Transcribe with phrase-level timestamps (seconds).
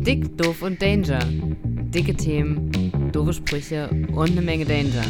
[0.00, 1.18] Dick, doof und Danger.
[1.22, 5.04] Dicke Themen, doofe Sprüche und eine Menge Danger.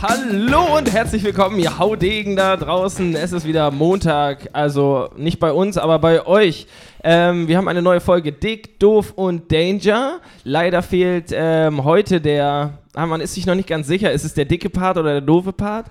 [0.00, 3.16] Hallo und herzlich willkommen, ihr Haudegen da draußen.
[3.16, 6.68] Es ist wieder Montag, also nicht bei uns, aber bei euch.
[7.02, 10.20] Ähm, wir haben eine neue Folge Dick, Doof und Danger.
[10.44, 14.34] Leider fehlt ähm, heute der, ah, man ist sich noch nicht ganz sicher, ist es
[14.34, 15.86] der dicke Part oder der doofe Part?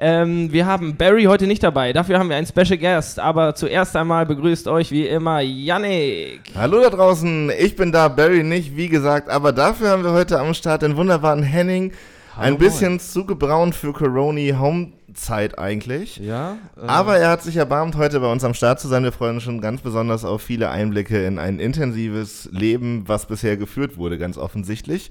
[0.00, 3.18] Ähm, wir haben Barry heute nicht dabei, dafür haben wir einen Special Guest.
[3.18, 6.40] Aber zuerst einmal begrüßt euch wie immer Yannick.
[6.54, 10.38] Hallo da draußen, ich bin da, Barry nicht, wie gesagt, aber dafür haben wir heute
[10.38, 11.92] am Start den wunderbaren Henning.
[12.36, 16.18] Ein bisschen zu gebraunt für Coroni Homezeit eigentlich.
[16.18, 16.58] Ja.
[16.76, 19.02] Äh, Aber er hat sich erbarmt, heute bei uns am Start zu sein.
[19.02, 23.56] Wir freuen uns schon ganz besonders auf viele Einblicke in ein intensives Leben, was bisher
[23.56, 25.10] geführt wurde, ganz offensichtlich.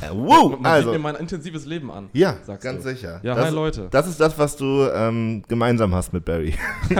[0.00, 0.90] Äh, wow, Man also.
[0.90, 2.08] sieht mir mein intensives Leben an.
[2.12, 2.90] Ja, sagst ganz du.
[2.90, 3.20] sicher.
[3.22, 3.88] Ja, das, hi, Leute.
[3.90, 6.54] Das ist das, was du ähm, gemeinsam hast mit Barry.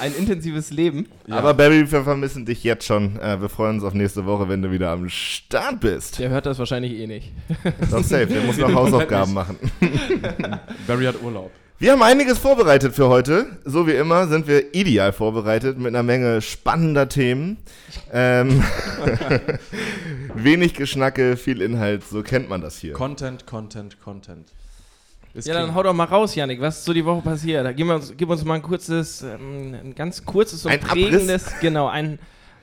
[0.00, 1.06] ein intensives Leben.
[1.26, 1.36] Ja.
[1.36, 3.18] Aber Barry, wir vermissen dich jetzt schon.
[3.20, 6.18] Äh, wir freuen uns auf nächste Woche, wenn du wieder am Start bist.
[6.18, 7.32] Der hört das wahrscheinlich eh nicht.
[7.90, 9.56] Doch safe, der muss noch Hausaufgaben machen.
[10.86, 11.50] Barry hat Urlaub.
[11.80, 13.46] Wir haben einiges vorbereitet für heute.
[13.64, 17.58] So wie immer sind wir ideal vorbereitet mit einer Menge spannender Themen.
[18.12, 18.64] Ähm,
[20.34, 22.94] wenig Geschnacke, viel Inhalt, so kennt man das hier.
[22.94, 24.48] Content, Content, Content.
[25.34, 26.60] Ist Ja, dann hau doch mal raus, Yannick.
[26.60, 27.64] Was ist so die Woche passiert?
[27.64, 31.52] Da gib uns, gib uns mal ein kurzes, ähm, ein ganz kurzes und Ein prägendes,
[31.60, 32.18] genau, ein,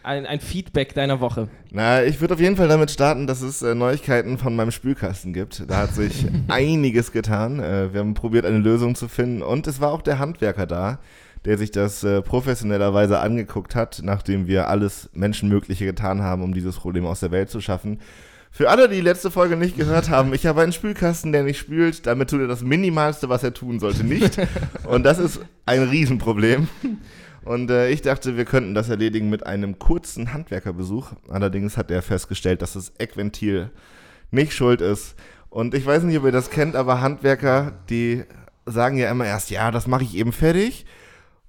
[0.05, 1.49] ein, ein Feedback deiner Woche.
[1.71, 5.33] Na, ich würde auf jeden Fall damit starten, dass es äh, Neuigkeiten von meinem Spülkasten
[5.33, 5.69] gibt.
[5.69, 7.59] Da hat sich einiges getan.
[7.59, 9.41] Äh, wir haben probiert, eine Lösung zu finden.
[9.41, 10.99] Und es war auch der Handwerker da,
[11.43, 16.77] der sich das äh, professionellerweise angeguckt hat, nachdem wir alles Menschenmögliche getan haben, um dieses
[16.77, 17.99] Problem aus der Welt zu schaffen.
[18.51, 21.57] Für alle, die die letzte Folge nicht gehört haben, ich habe einen Spülkasten, der nicht
[21.57, 22.05] spült.
[22.05, 24.37] Damit tut er das Minimalste, was er tun sollte, nicht.
[24.85, 26.69] Und das ist ein Riesenproblem.
[27.45, 31.13] Und äh, ich dachte, wir könnten das erledigen mit einem kurzen Handwerkerbesuch.
[31.29, 33.69] Allerdings hat er festgestellt, dass das Eckventil
[34.31, 35.15] nicht schuld ist.
[35.49, 38.23] Und ich weiß nicht, ob ihr das kennt, aber Handwerker, die
[38.65, 40.85] sagen ja immer erst, ja, das mache ich eben fertig.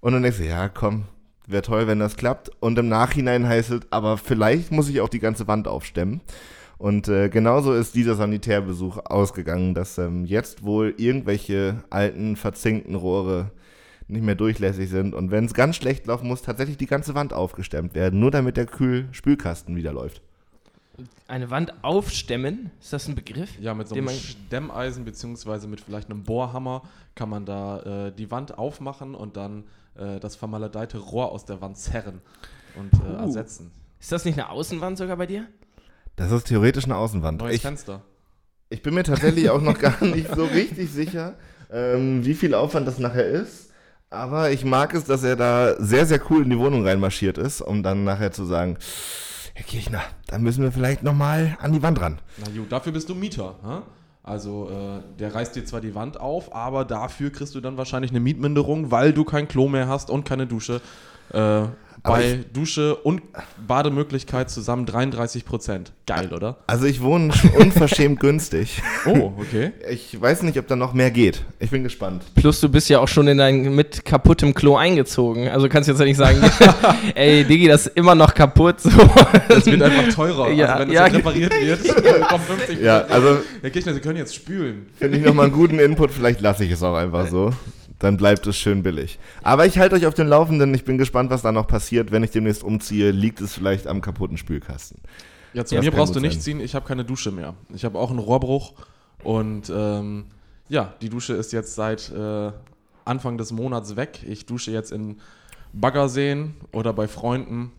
[0.00, 1.06] Und dann denkst du, ja, komm,
[1.46, 2.50] wäre toll, wenn das klappt.
[2.60, 6.20] Und im Nachhinein heißt es, aber vielleicht muss ich auch die ganze Wand aufstemmen.
[6.78, 13.50] Und äh, genauso ist dieser Sanitärbesuch ausgegangen, dass ähm, jetzt wohl irgendwelche alten, verzinkten Rohre
[14.09, 15.15] nicht mehr durchlässig sind.
[15.15, 18.56] Und wenn es ganz schlecht läuft, muss tatsächlich die ganze Wand aufgestemmt werden, nur damit
[18.56, 20.22] der Kühlspülkasten wieder läuft.
[21.28, 23.50] Eine Wand aufstemmen, ist das ein Begriff?
[23.61, 26.83] Ja, mit so einem Stemmeisen beziehungsweise mit vielleicht einem Bohrhammer
[27.15, 29.65] kann man da äh, die Wand aufmachen und dann
[29.97, 32.23] äh, das vermaledeite Rohr aus der Wand zerren
[32.77, 33.17] und äh, Uh.
[33.25, 33.73] ersetzen.
[34.00, 35.47] Ist das nicht eine Außenwand sogar bei dir?
[36.15, 37.41] Das ist theoretisch eine Außenwand.
[37.41, 38.03] Neues Ich, Fenster.
[38.71, 41.34] ich bin mir tatsächlich auch noch gar nicht so richtig sicher,
[41.71, 43.66] ähm, wie viel Aufwand das nachher ist.
[44.11, 47.61] Aber ich mag es, dass er da sehr, sehr cool in die Wohnung reinmarschiert ist,
[47.61, 48.78] um dann nachher zu sagen,
[49.55, 52.19] Herr Kirchner, da müssen wir vielleicht nochmal an die Wand ran.
[52.37, 53.56] Na gut, dafür bist du Mieter.
[53.65, 53.78] hä?
[54.22, 58.11] Also äh, der reißt dir zwar die Wand auf, aber dafür kriegst du dann wahrscheinlich
[58.11, 60.81] eine Mietminderung, weil du kein Klo mehr hast und keine Dusche.
[61.33, 61.62] Äh,
[62.06, 63.22] bei Dusche und
[63.67, 65.93] Bademöglichkeit zusammen 33 Prozent.
[66.06, 66.59] Geil, oder?
[66.67, 68.83] Also ich wohne unverschämt günstig.
[69.06, 69.72] Oh, okay.
[69.91, 71.43] Ich weiß nicht, ob da noch mehr geht.
[71.59, 72.22] Ich bin gespannt.
[72.34, 75.49] Plus, du bist ja auch schon in dein mit kaputtem Klo eingezogen.
[75.49, 76.41] Also kannst du jetzt ja nicht sagen,
[77.15, 78.81] ey, Digi, das ist immer noch kaputt.
[78.81, 78.91] So.
[79.49, 80.50] Das wird einfach teurer.
[80.50, 81.06] Ja, also wenn es ja.
[81.06, 84.87] jetzt repariert wird, kommt 50 Ja, also Herr Kirchner, Sie können jetzt spülen.
[84.97, 86.11] finde ich nochmal einen guten Input.
[86.11, 87.53] Vielleicht lasse ich es auch einfach so.
[87.98, 89.18] Dann bleibt es schön billig.
[89.42, 90.74] Aber ich halte euch auf den Laufenden.
[90.74, 92.12] Ich bin gespannt, was da noch passiert.
[92.12, 95.00] Wenn ich demnächst umziehe, liegt es vielleicht am kaputten Spülkasten.
[95.54, 96.42] Ja, zu mir das kann brauchst du nicht sein.
[96.42, 97.54] ziehen, ich habe keine Dusche mehr.
[97.74, 98.74] Ich habe auch einen Rohrbruch
[99.24, 100.26] und ähm,
[100.68, 102.52] ja, die Dusche ist jetzt seit äh,
[103.06, 104.20] Anfang des Monats weg.
[104.26, 105.18] Ich dusche jetzt in
[105.72, 107.72] Baggerseen oder bei Freunden.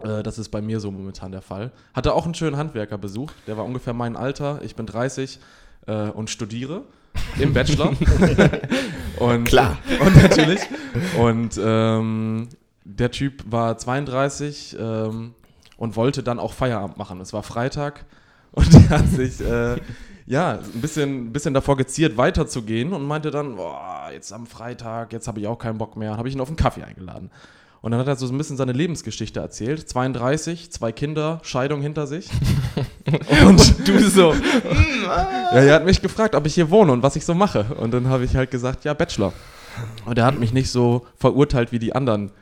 [0.00, 1.72] Äh, das ist bei mir so momentan der Fall.
[1.94, 4.60] Hatte auch einen schönen Handwerkerbesuch, der war ungefähr mein Alter.
[4.62, 5.40] Ich bin 30
[5.86, 6.84] äh, und studiere
[7.38, 7.92] im Bachelor.
[9.18, 9.78] und, Klar.
[10.00, 10.60] Und natürlich.
[11.18, 12.48] Und ähm,
[12.84, 15.34] der Typ war 32 ähm,
[15.76, 17.20] und wollte dann auch Feierabend machen.
[17.20, 18.04] Es war Freitag
[18.52, 19.76] und er hat sich äh,
[20.26, 25.12] ja ein bisschen, ein bisschen davor geziert, weiterzugehen und meinte dann, boah, jetzt am Freitag,
[25.12, 26.16] jetzt habe ich auch keinen Bock mehr.
[26.16, 27.30] Habe ich ihn auf einen Kaffee eingeladen.
[27.80, 29.88] Und dann hat er so ein bisschen seine Lebensgeschichte erzählt.
[29.88, 32.28] 32, zwei Kinder, Scheidung hinter sich.
[33.46, 34.34] und du so.
[35.04, 37.64] ja, er hat mich gefragt, ob ich hier wohne und was ich so mache.
[37.78, 39.32] Und dann habe ich halt gesagt, ja, Bachelor.
[40.06, 42.32] Und er hat mich nicht so verurteilt wie die anderen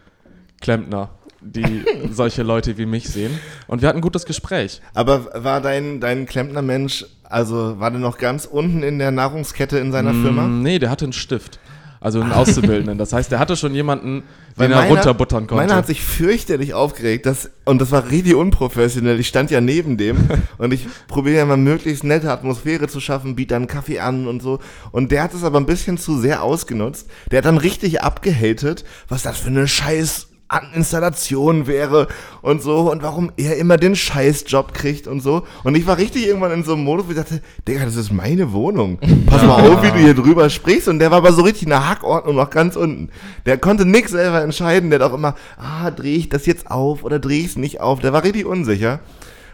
[0.62, 1.10] Klempner,
[1.42, 3.38] die solche Leute wie mich sehen.
[3.66, 4.80] Und wir hatten ein gutes Gespräch.
[4.94, 9.92] Aber war dein, dein Klempnermensch, also war der noch ganz unten in der Nahrungskette in
[9.92, 10.44] seiner Firma?
[10.44, 11.58] Mm, Nee, der hatte einen Stift.
[12.00, 12.98] Also einen Auszubildenden.
[12.98, 14.22] Das heißt, der hatte schon jemanden,
[14.54, 15.54] Weil den er meiner- runterbuttern konnte.
[15.62, 19.18] Meiner hat sich fürchterlich aufgeregt, das, und das war richtig unprofessionell.
[19.20, 20.16] Ich stand ja neben dem
[20.58, 24.42] und ich probiere ja mal möglichst nette Atmosphäre zu schaffen, biete dann Kaffee an und
[24.42, 24.58] so.
[24.92, 27.08] Und der hat es aber ein bisschen zu sehr ausgenutzt.
[27.30, 32.06] Der hat dann richtig abgehatet, was das für eine scheiß An- Installation wäre
[32.40, 35.42] und so und warum er immer den Scheißjob kriegt und so.
[35.64, 38.12] Und ich war richtig irgendwann in so einem Modus, wo ich dachte, Digga, das ist
[38.12, 38.98] meine Wohnung.
[39.26, 40.86] Pass mal auf, wie du hier drüber sprichst.
[40.88, 43.08] Und der war aber so richtig in der Hackordnung noch ganz unten.
[43.44, 44.90] Der konnte nix selber entscheiden.
[44.90, 47.80] Der hat auch immer, ah, drehe ich das jetzt auf oder drehe ich es nicht
[47.80, 47.98] auf.
[48.00, 49.00] Der war richtig unsicher.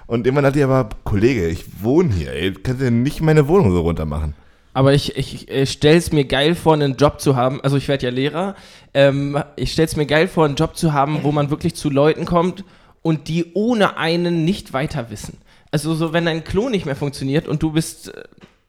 [0.07, 3.49] Und irgendwann dachte ich aber, Kollege, ich wohne hier, ey, du kannst ja nicht meine
[3.49, 4.35] Wohnung so runter machen.
[4.75, 7.61] Aber ich, ich, ich stelle es mir geil vor, einen Job zu haben.
[7.63, 8.55] Also ich werde ja Lehrer.
[8.95, 11.91] Ähm, ich stelle es mir geil vor, einen Job zu haben, wo man wirklich zu
[11.91, 12.65] Leuten kommt
[13.03, 15.39] und die ohne einen nicht weiter wissen.
[15.71, 18.23] Also so, wenn dein Klo nicht mehr funktioniert und du bist, äh,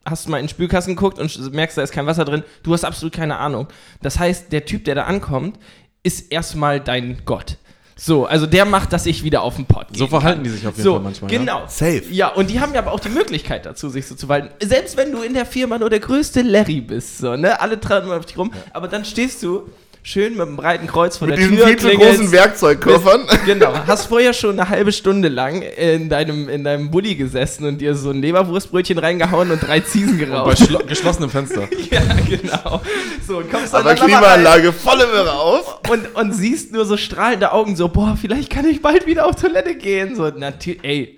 [0.06, 2.84] hast mal in den Spülkasten geguckt und merkst, da ist kein Wasser drin, du hast
[2.84, 3.68] absolut keine Ahnung.
[4.02, 5.58] Das heißt, der Typ, der da ankommt,
[6.04, 7.58] ist erstmal dein Gott.
[7.96, 10.44] So, also der macht, dass ich wieder auf den Pott so gehen verhalten kann.
[10.46, 11.32] die sich auf jeden So, Fall manchmal.
[11.32, 11.38] Ja?
[11.40, 11.62] genau.
[11.68, 12.04] Safe.
[12.10, 14.50] Ja, und die haben ja aber auch die Möglichkeit dazu, sich so zu verhalten.
[14.66, 17.60] Selbst wenn du in der Firma nur der größte Larry bist, so, ne?
[17.62, 19.70] Alle traten auf dich rum, aber dann stehst du
[20.06, 21.68] schön mit einem breiten Kreuz vor Mit der diesen Tür.
[21.68, 23.22] viel zu großen Werkzeugkoffern.
[23.46, 27.80] Genau, hast vorher schon eine halbe Stunde lang in deinem, in deinem Bulli gesessen und
[27.80, 30.60] dir so ein Leberwurstbrötchen reingehauen und drei Ziesen Bei geraucht.
[30.60, 31.62] schlo geschlossenem Fenster.
[31.90, 32.82] ja, genau.
[33.26, 35.80] So, und kommst dann Aber dann nochmal rein Klimaanlage, volle Möhre auf.
[35.90, 39.36] und, und siehst nur so strahlende Augen, so, boah, vielleicht kann ich bald wieder auf
[39.36, 40.16] Toilette gehen.
[40.16, 41.18] So, natürlich, ey,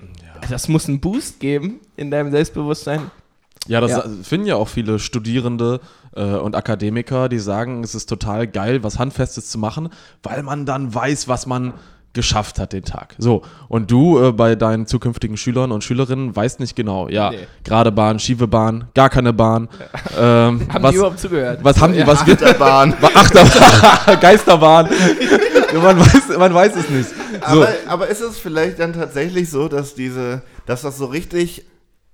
[0.49, 3.09] das muss einen Boost geben in deinem Selbstbewusstsein.
[3.67, 4.03] Ja, das Ja.
[4.21, 5.79] finden ja auch viele Studierende
[6.15, 9.89] äh, und Akademiker, die sagen, es ist total geil, was Handfestes zu machen,
[10.23, 11.73] weil man dann weiß, was man
[12.13, 13.13] geschafft hat den Tag.
[13.17, 17.39] So, und du äh, bei deinen zukünftigen Schülern und Schülerinnen weißt nicht genau, ja, Nee.
[17.65, 19.67] gerade Bahn, schiefe Bahn, gar keine Bahn.
[20.17, 21.59] Ähm, Haben was, die überhaupt zugehört?
[21.61, 22.93] was haben die, was wird Achterbahn.
[23.03, 24.89] Achterbahn, Geisterbahn.
[25.73, 27.09] Ja, man, weiß, man weiß es nicht.
[27.09, 31.65] So, Aber, aber ist es vielleicht dann tatsächlich so, dass diese, dass das so richtig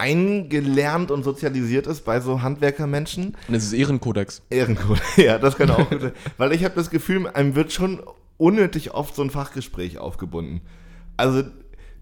[0.01, 3.38] eingelernt und sozialisiert ist bei so Handwerkermenschen?
[3.48, 4.42] das ist Ehrenkodex.
[4.50, 6.12] Ehrenkohle, ja, das kann auch gut sein.
[6.38, 8.01] Weil ich habe das Gefühl, einem wird schon
[8.38, 10.62] unnötig oft so ein Fachgespräch aufgebunden.
[11.18, 11.44] Also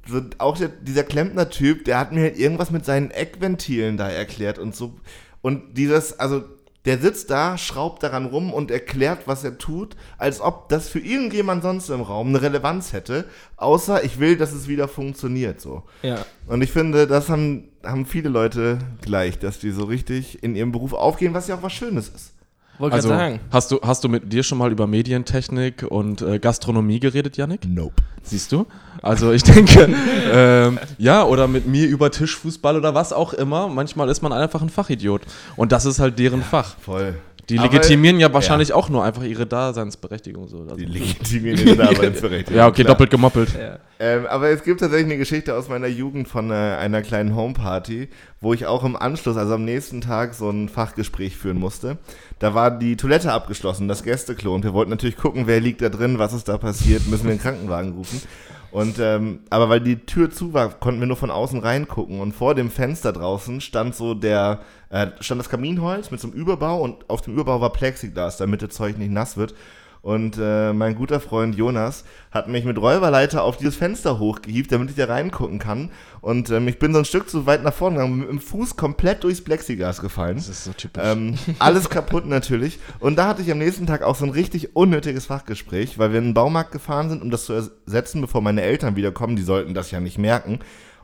[0.07, 4.59] so, auch der, dieser Klempner-Typ, der hat mir halt irgendwas mit seinen Eckventilen da erklärt
[4.59, 4.95] und so.
[5.41, 6.43] Und dieses, also
[6.89, 10.97] der sitzt da, schraubt daran rum und erklärt, was er tut, als ob das für
[10.97, 13.25] irgendjemand sonst im Raum eine Relevanz hätte,
[13.57, 15.83] außer ich will, dass es wieder funktioniert so.
[16.01, 16.25] Ja.
[16.47, 20.71] Und ich finde, das haben, haben viele Leute gleich, dass die so richtig in ihrem
[20.71, 22.33] Beruf aufgehen, was ja auch was Schönes ist.
[22.79, 23.39] Wollte Also, sagen.
[23.51, 27.67] hast du, hast du mit dir schon mal über Medientechnik und äh, Gastronomie geredet, Yannick?
[27.67, 28.01] Nope.
[28.23, 28.65] Siehst du?
[29.01, 29.89] Also ich denke,
[30.31, 33.67] ähm, ja, oder mit mir über Tischfußball oder was auch immer.
[33.67, 35.21] Manchmal ist man einfach ein Fachidiot.
[35.57, 36.75] Und das ist halt deren Fach.
[36.79, 37.15] Voll.
[37.49, 40.47] Die Aber- legitimieren ja wahrscheinlich auch nur einfach ihre Daseinsberechtigung.
[40.47, 40.65] So.
[40.75, 42.55] Die legitimieren ihre Daseinsberechtigung.
[42.57, 42.93] ja, okay, klar.
[42.93, 43.49] doppelt gemoppelt.
[43.59, 43.79] Ja.
[43.99, 48.07] Ähm, aber es gibt tatsächlich eine Geschichte aus meiner Jugend von äh, einer kleinen Homeparty,
[48.39, 51.97] wo ich auch im Anschluss, also am nächsten Tag, so ein Fachgespräch führen musste.
[52.39, 55.89] Da war die Toilette abgeschlossen, das Gästeklo, und wir wollten natürlich gucken, wer liegt da
[55.89, 58.21] drin, was ist da passiert, müssen wir den Krankenwagen rufen.
[58.71, 62.19] Und ähm, aber weil die Tür zu war, konnten wir nur von außen reingucken.
[62.19, 66.37] Und vor dem Fenster draußen stand so der, äh, stand das Kaminholz mit so einem
[66.37, 69.55] Überbau und auf dem Überbau war Plexiglas, damit das Zeug nicht nass wird.
[70.01, 74.91] Und äh, mein guter Freund Jonas hat mich mit Räuberleiter auf dieses Fenster hochgehievt, damit
[74.91, 75.91] ich da reingucken kann.
[76.21, 78.77] Und ähm, ich bin so ein Stück zu weit nach vorne gegangen, mit dem Fuß
[78.77, 80.37] komplett durchs Plexiglas gefallen.
[80.37, 81.03] Das ist so typisch.
[81.05, 82.79] Ähm, alles kaputt natürlich.
[82.99, 86.19] Und da hatte ich am nächsten Tag auch so ein richtig unnötiges Fachgespräch, weil wir
[86.19, 89.35] in den Baumarkt gefahren sind, um das zu ersetzen, bevor meine Eltern wiederkommen.
[89.35, 90.59] Die sollten das ja nicht merken.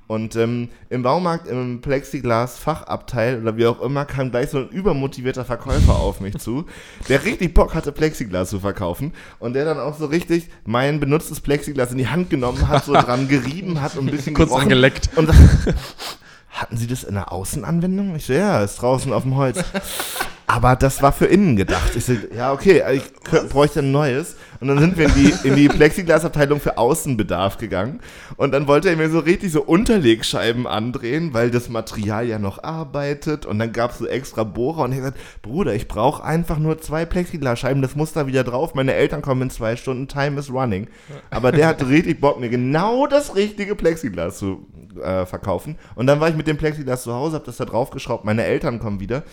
[0.07, 5.45] Und ähm, im Baumarkt, im Plexiglas-Fachabteil oder wie auch immer, kam gleich so ein übermotivierter
[5.45, 6.65] Verkäufer auf mich zu,
[7.09, 9.13] der richtig Bock hatte, Plexiglas zu verkaufen.
[9.39, 12.93] Und der dann auch so richtig mein benutztes Plexiglas in die Hand genommen hat, so
[12.93, 14.63] dran gerieben hat und ein bisschen Kurz gerochen.
[14.63, 15.09] angeleckt.
[15.15, 15.29] Und
[16.49, 18.15] hatten Sie das in der Außenanwendung?
[18.15, 19.63] Ich so, ja, ist draußen auf dem Holz.
[20.47, 21.95] Aber das war für innen gedacht.
[21.95, 23.11] Ich so, ja, okay, ich
[23.49, 24.35] bräuchte ein neues.
[24.59, 27.99] Und dann sind wir in die, in die Plexiglasabteilung für Außenbedarf gegangen.
[28.37, 32.63] Und dann wollte er mir so richtig so Unterlegscheiben andrehen, weil das Material ja noch
[32.63, 33.45] arbeitet.
[33.45, 34.83] Und dann gab es so extra Bohrer.
[34.83, 37.81] Und ich gesagt, Bruder, ich brauche einfach nur zwei Plexiglasscheiben.
[37.81, 38.75] Das muss da wieder drauf.
[38.75, 40.07] Meine Eltern kommen in zwei Stunden.
[40.07, 40.87] Time is running.
[41.31, 44.67] Aber der hatte richtig Bock, mir genau das richtige Plexiglas zu
[45.01, 45.77] äh, verkaufen.
[45.95, 48.25] Und dann war ich mit dem Plexiglas zu Hause, habe das da draufgeschraubt.
[48.25, 49.23] Meine Eltern kommen wieder.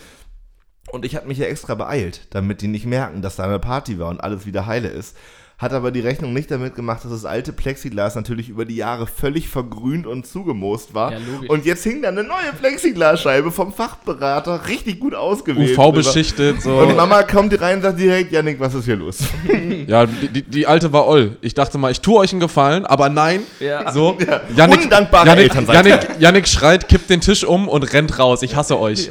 [0.91, 3.99] Und ich habe mich ja extra beeilt, damit die nicht merken, dass da eine Party
[3.99, 5.15] war und alles wieder heile ist.
[5.63, 9.07] Hat aber die Rechnung nicht damit gemacht, dass das alte Plexiglas natürlich über die Jahre
[9.07, 11.13] völlig vergrünt und zugemoost war.
[11.13, 11.17] Ja,
[11.47, 15.77] und jetzt hing da eine neue Plexiglasscheibe vom Fachberater richtig gut ausgewählt.
[15.77, 16.77] UV-beschichtet, so.
[16.77, 19.19] Und Mama kommt rein und sagt direkt, Janik, was ist hier los?
[19.87, 21.37] Ja, die, die, alte war Oll.
[21.41, 23.41] Ich dachte mal, ich tue euch einen Gefallen, aber nein.
[23.59, 23.91] Ja.
[23.91, 24.17] So.
[24.55, 24.65] Ja.
[24.65, 28.41] Undankbare Janik, Eltern seid Janik, Janik schreit, kippt den Tisch um und rennt raus.
[28.43, 29.09] Ich hasse euch.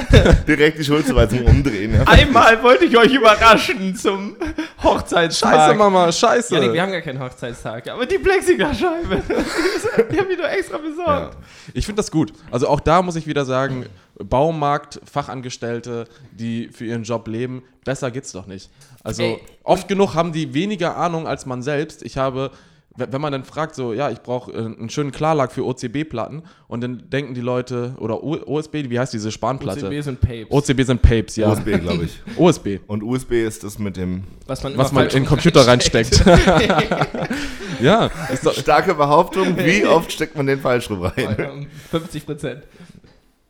[0.48, 1.94] direkt die Schulzuweisung umdrehen.
[1.94, 2.04] Ja.
[2.06, 4.36] Einmal wollte ich euch überraschen zum
[4.82, 5.54] Hochzeitstag.
[5.54, 6.54] Scheiße, Mama, scheiße.
[6.54, 9.22] Janik, wir haben gar keinen Hochzeitstag, aber die Plexiglasscheibe.
[10.12, 11.36] die haben wir doch extra besorgt.
[11.74, 12.32] Ich finde das gut.
[12.50, 13.86] Also auch da muss ich wieder sagen,
[14.18, 18.70] Baumarkt, Fachangestellte, die für ihren Job leben, besser geht's doch nicht.
[19.02, 22.02] Also Ey, oft genug haben die weniger Ahnung als man selbst.
[22.02, 22.50] Ich habe,
[22.96, 26.80] wenn man dann fragt, so, ja, ich brauche äh, einen schönen Klarlack für OCB-Platten und
[26.82, 29.86] dann denken die Leute, oder O- OSB, wie heißt diese Spanplatte?
[29.86, 30.50] OCB sind Papes.
[30.50, 31.50] OCB sind Papes, ja.
[31.52, 32.20] USB, glaube ich.
[32.36, 32.80] OSB.
[32.88, 36.24] Und USB ist das mit dem was man, Was man in den Computer reinsteckt.
[37.80, 39.56] ja, ist doch, starke Behauptung.
[39.56, 41.10] Wie oft steckt man den falsch rum rein?
[41.38, 42.62] Ähm, 50 Prozent.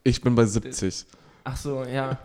[0.05, 1.07] ich bin bei 70.
[1.45, 2.19] Ach so, ja.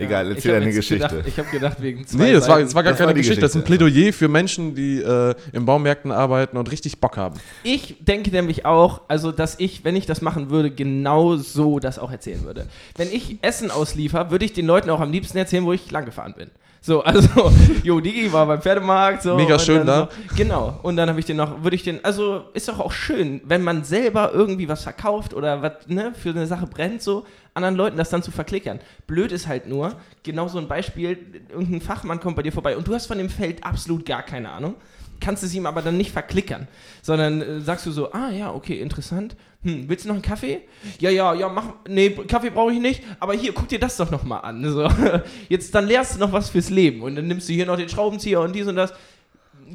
[0.00, 1.08] Egal, Ja, erzähl deine Geschichte.
[1.08, 3.14] Gedacht, ich habe gedacht, wegen zwei Nee, das war, das war gar Das keine war
[3.14, 3.40] die Geschichte.
[3.40, 3.84] Das ist ein Geschichte.
[3.84, 7.34] Plädoyer für Menschen, die äh, in Baumärkten arbeiten und richtig Bock haben.
[7.64, 11.98] Ich denke nämlich auch, also dass ich, wenn ich das machen würde, genau so das
[11.98, 12.68] auch erzählen würde.
[12.96, 16.04] Wenn ich Essen ausliefer, würde ich den Leuten auch am liebsten erzählen, wo ich lang
[16.04, 16.48] gefahren bin.
[16.80, 19.22] So, also, jo, Digi war beim Pferdemarkt.
[19.22, 20.08] So, Mega schön da.
[20.10, 20.78] So, genau.
[20.82, 23.62] Und dann habe ich den noch, würde ich den, also ist doch auch schön, wenn
[23.62, 27.96] man selber irgendwie was verkauft oder was, ne, für eine Sache brennt, so, anderen Leuten
[27.96, 28.80] das dann zu verklickern.
[29.06, 31.18] Blöd ist halt nur, genau so ein Beispiel,
[31.50, 34.50] irgendein Fachmann kommt bei dir vorbei und du hast von dem Feld absolut gar keine
[34.50, 34.74] Ahnung
[35.20, 36.68] kannst es ihm aber dann nicht verklickern,
[37.02, 39.36] sondern äh, sagst du so, ah ja, okay, interessant.
[39.62, 40.60] Hm, willst du noch einen Kaffee?
[41.00, 44.10] Ja, ja, ja, mach, nee, Kaffee brauche ich nicht, aber hier, guck dir das doch
[44.10, 44.64] noch mal an.
[44.70, 44.88] So,
[45.48, 47.88] jetzt, dann lernst du noch was fürs Leben und dann nimmst du hier noch den
[47.88, 48.92] Schraubenzieher und dies und das.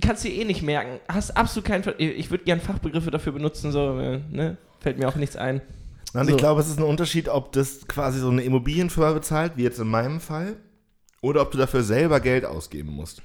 [0.02, 1.00] Kannst dir eh nicht merken.
[1.08, 5.08] Hast absolut keinen, Ver ich würde gern Fachbegriffe dafür benutzen, so, äh, ne, fällt mir
[5.08, 5.62] auch nichts ein.
[6.14, 6.32] Und So.
[6.32, 9.80] ich glaube, es ist ein Unterschied, ob das quasi so eine Immobilienfirma bezahlt, wie jetzt
[9.80, 10.56] in meinem Fall,
[11.22, 13.22] oder ob du dafür selber Geld ausgeben musst.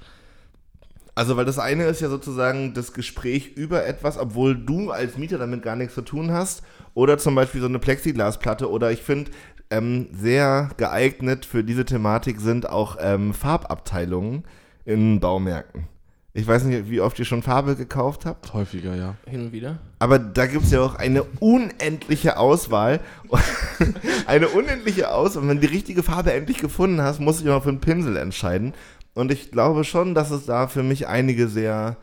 [1.19, 5.37] Also, weil das eine ist ja sozusagen das Gespräch über etwas, obwohl du als Mieter
[5.37, 6.63] damit gar nichts zu tun hast.
[6.95, 8.71] Oder zum Beispiel so eine Plexiglasplatte.
[8.71, 9.33] Oder ich finde,
[9.69, 14.45] ähm, sehr geeignet für diese Thematik sind auch ähm, Farbabteilungen
[14.85, 15.89] in Baumärkten.
[16.35, 18.55] Ich weiß nicht, wie oft ihr schon Farbe gekauft habt.
[18.55, 19.17] Häufiger, ja.
[19.27, 19.81] Hin und wieder.
[19.99, 23.01] Aber da gibt es ja auch eine unendliche Auswahl.
[24.29, 25.49] eine unendliche Auswahl.
[25.49, 28.17] Wenn du die richtige Farbe endlich gefunden hast, musst du dich noch für einen Pinsel
[28.17, 28.73] entscheiden.
[29.19, 31.97] Und ich glaube schon, dass es da für mich einige sehr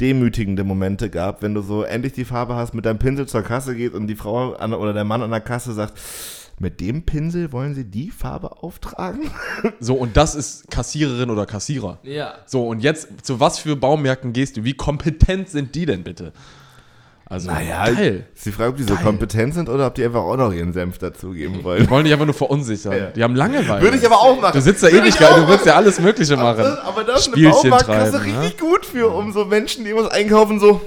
[0.00, 3.74] demütigende Momente gab, wenn du so endlich die Farbe hast, mit deinem Pinsel zur Kasse
[3.74, 5.98] geht und die Frau an, oder der Mann an der Kasse sagt,
[6.60, 9.28] mit dem Pinsel wollen Sie die Farbe auftragen?
[9.80, 11.98] So, und das ist Kassiererin oder Kassierer.
[12.04, 12.34] Ja.
[12.46, 14.62] So, und jetzt, zu was für Baumärkten gehst du?
[14.62, 16.32] Wie kompetent sind die denn bitte?
[17.32, 18.26] Also, geil.
[18.34, 19.04] Ist die Frage, ob die so Geil.
[19.04, 21.82] kompetent sind oder ob die einfach auch noch ihren Senf dazugeben wollen.
[21.82, 22.92] Die wollen dich einfach nur verunsichern.
[22.92, 23.06] Ja.
[23.06, 23.80] Die haben Langeweile.
[23.80, 24.52] Würde ich aber auch machen.
[24.52, 26.58] Du sitzt da Ewigkeit, du willst ja alles Mögliche machen.
[26.62, 30.08] Das, aber das ist eine Baumarktkasse treiben, richtig gut für, um so Menschen, die was
[30.08, 30.82] einkaufen, so.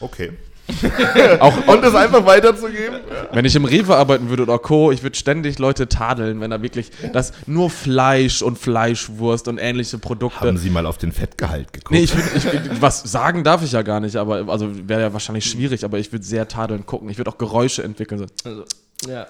[0.00, 0.32] Okay.
[1.40, 3.00] Auch, Und das einfach weiterzugeben.
[3.32, 6.62] Wenn ich im Rewe arbeiten würde oder Co., ich würde ständig Leute tadeln, wenn da
[6.62, 10.56] wirklich das nur Fleisch und Fleischwurst und ähnliche Produkte.
[10.56, 11.90] Sie mal auf den Fettgehalt geguckt?
[11.92, 15.44] Nee, ich würde, was sagen darf ich ja gar nicht, aber also wäre ja wahrscheinlich
[15.46, 17.08] schwierig, aber ich würde sehr tadeln gucken.
[17.08, 18.18] Ich würde auch Geräusche entwickeln.
[18.20, 18.26] So.
[18.48, 18.64] Also,
[19.08, 19.26] ja.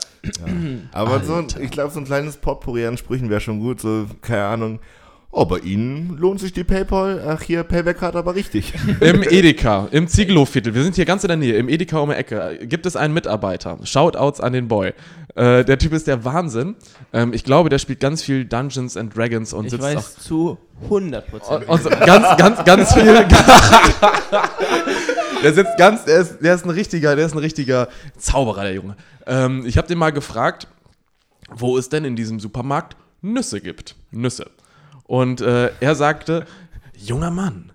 [0.93, 3.81] aber so, ein- ich glaube, so ein kleines Potpourri an Sprüchen wäre schon gut.
[3.81, 4.81] So, keine Ahnung.
[5.35, 7.25] Oh, bei Ihnen lohnt sich die PayPal.
[7.27, 8.75] Ach, hier, Payback-Card aber richtig.
[9.01, 12.17] Im Edeka, im Ziegelhofviertel, wir sind hier ganz in der Nähe, im Edeka um die
[12.17, 13.79] Ecke, gibt es einen Mitarbeiter.
[13.83, 14.93] Shoutouts an den Boy.
[15.35, 16.77] Äh, der Typ ist der Wahnsinn.
[17.15, 20.59] Ähm, ich glaube, der spielt ganz viel Dungeons and Dragons und Ich sitzt weiß zu
[20.85, 21.65] 100 Prozent.
[21.83, 23.05] So ganz, ganz, ganz viel.
[25.43, 28.75] der sitzt ganz, der ist, der ist ein richtiger, der ist ein richtiger Zauberer, der
[28.75, 28.97] Junge.
[29.27, 30.69] Ähm, ich habe den mal gefragt,
[31.49, 33.97] wo es denn in diesem Supermarkt Nüsse gibt.
[34.11, 34.51] Nüsse.
[35.13, 36.47] Und äh, er sagte,
[36.97, 37.71] junger Mann,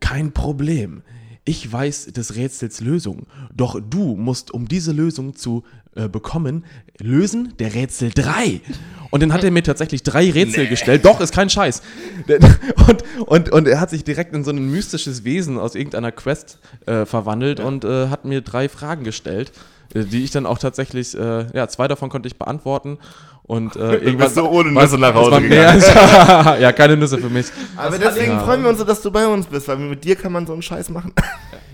[0.00, 1.02] kein Problem.
[1.44, 3.28] Ich weiß des Rätsels Lösung.
[3.54, 5.62] Doch du musst, um diese Lösung zu
[5.94, 6.64] äh, bekommen,
[6.98, 8.62] lösen der Rätsel 3.
[9.10, 11.04] Und dann hat er mir tatsächlich drei Rätsel gestellt.
[11.04, 11.82] Doch, ist kein Scheiß.
[12.88, 16.58] Und, und, und er hat sich direkt in so ein mystisches Wesen aus irgendeiner Quest
[16.86, 19.52] äh, verwandelt und äh, hat mir drei Fragen gestellt,
[19.94, 22.98] die ich dann auch tatsächlich, äh, ja, zwei davon konnte ich beantworten.
[23.44, 24.34] Und äh, irgendwann.
[24.34, 25.76] du ohne Nüsse nach Hause war mehr
[26.60, 27.46] ja, keine Nüsse für mich.
[27.76, 30.32] Aber deswegen freuen wir uns so, dass du bei uns bist, weil mit dir kann
[30.32, 31.12] man so einen Scheiß machen.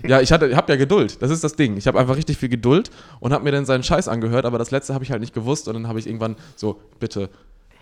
[0.05, 1.21] Ja, ich hatte, hab ja Geduld.
[1.21, 1.77] Das ist das Ding.
[1.77, 4.71] Ich habe einfach richtig viel Geduld und habe mir dann seinen Scheiß angehört, aber das
[4.71, 7.29] letzte habe ich halt nicht gewusst und dann habe ich irgendwann so, bitte,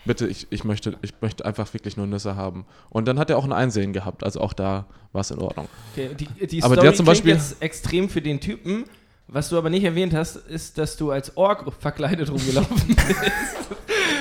[0.05, 2.65] bitte, ich, ich, möchte, ich möchte einfach wirklich nur Nüsse haben.
[2.89, 5.67] Und dann hat er auch ein Einsehen gehabt, also auch da war es in Ordnung.
[5.93, 8.85] Okay, die, die Aber Story der zum Beispiel- jetzt extrem für den Typen.
[9.29, 13.07] Was du aber nicht erwähnt hast, ist, dass du als Ork verkleidet rumgelaufen bist.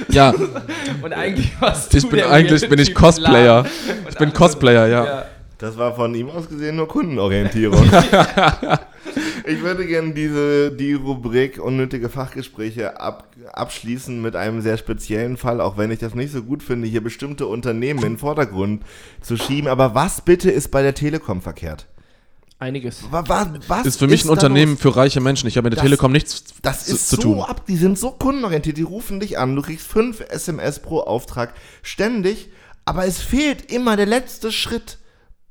[0.09, 0.35] Ja,
[1.03, 3.65] Und eigentlich warst du ich bin der eigentlich bin ich Cosplayer.
[4.09, 5.27] Ich bin Cosplayer, ja.
[5.59, 7.85] Das war von ihm aus gesehen nur Kundenorientierung.
[9.47, 15.61] ich würde gerne diese, die Rubrik unnötige Fachgespräche ab, abschließen mit einem sehr speziellen Fall,
[15.61, 18.83] auch wenn ich das nicht so gut finde, hier bestimmte Unternehmen in den Vordergrund
[19.23, 19.69] zu schieben.
[19.69, 21.87] Aber was bitte ist bei der Telekom verkehrt?
[22.59, 23.11] Einiges.
[23.11, 25.47] Wa- wa- was Ist für mich ein da Unternehmen für reiche Menschen.
[25.47, 27.41] Ich habe mit der Das- Telekom nichts Das zu, ist zu so tun.
[27.41, 31.53] ab, die sind so kundenorientiert, die rufen dich an, du kriegst fünf SMS pro Auftrag
[31.83, 32.49] ständig,
[32.87, 34.99] aber es fehlt immer der letzte Schritt,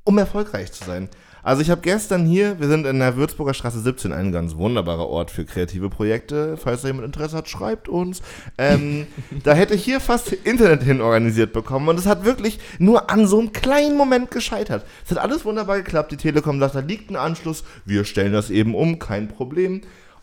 [0.03, 1.09] um erfolgreich zu sein.
[1.45, 5.07] Also ich habe gestern hier, wir sind in der Würzburger Straße 17, ein ganz wunderbarer
[5.07, 6.57] Ort für kreative Projekte.
[6.57, 8.23] Falls da jemand Interesse hat, schreibt uns.
[8.57, 9.05] Ähm,
[9.43, 13.27] da hätte ich hier fast Internet hin organisiert bekommen und es hat wirklich nur an
[13.27, 14.87] so einem kleinen Moment gescheitert.
[15.05, 16.11] Es hat alles wunderbar geklappt.
[16.11, 19.81] Die Telekom sagt, da liegt ein Anschluss, wir stellen das eben um, kein Problem.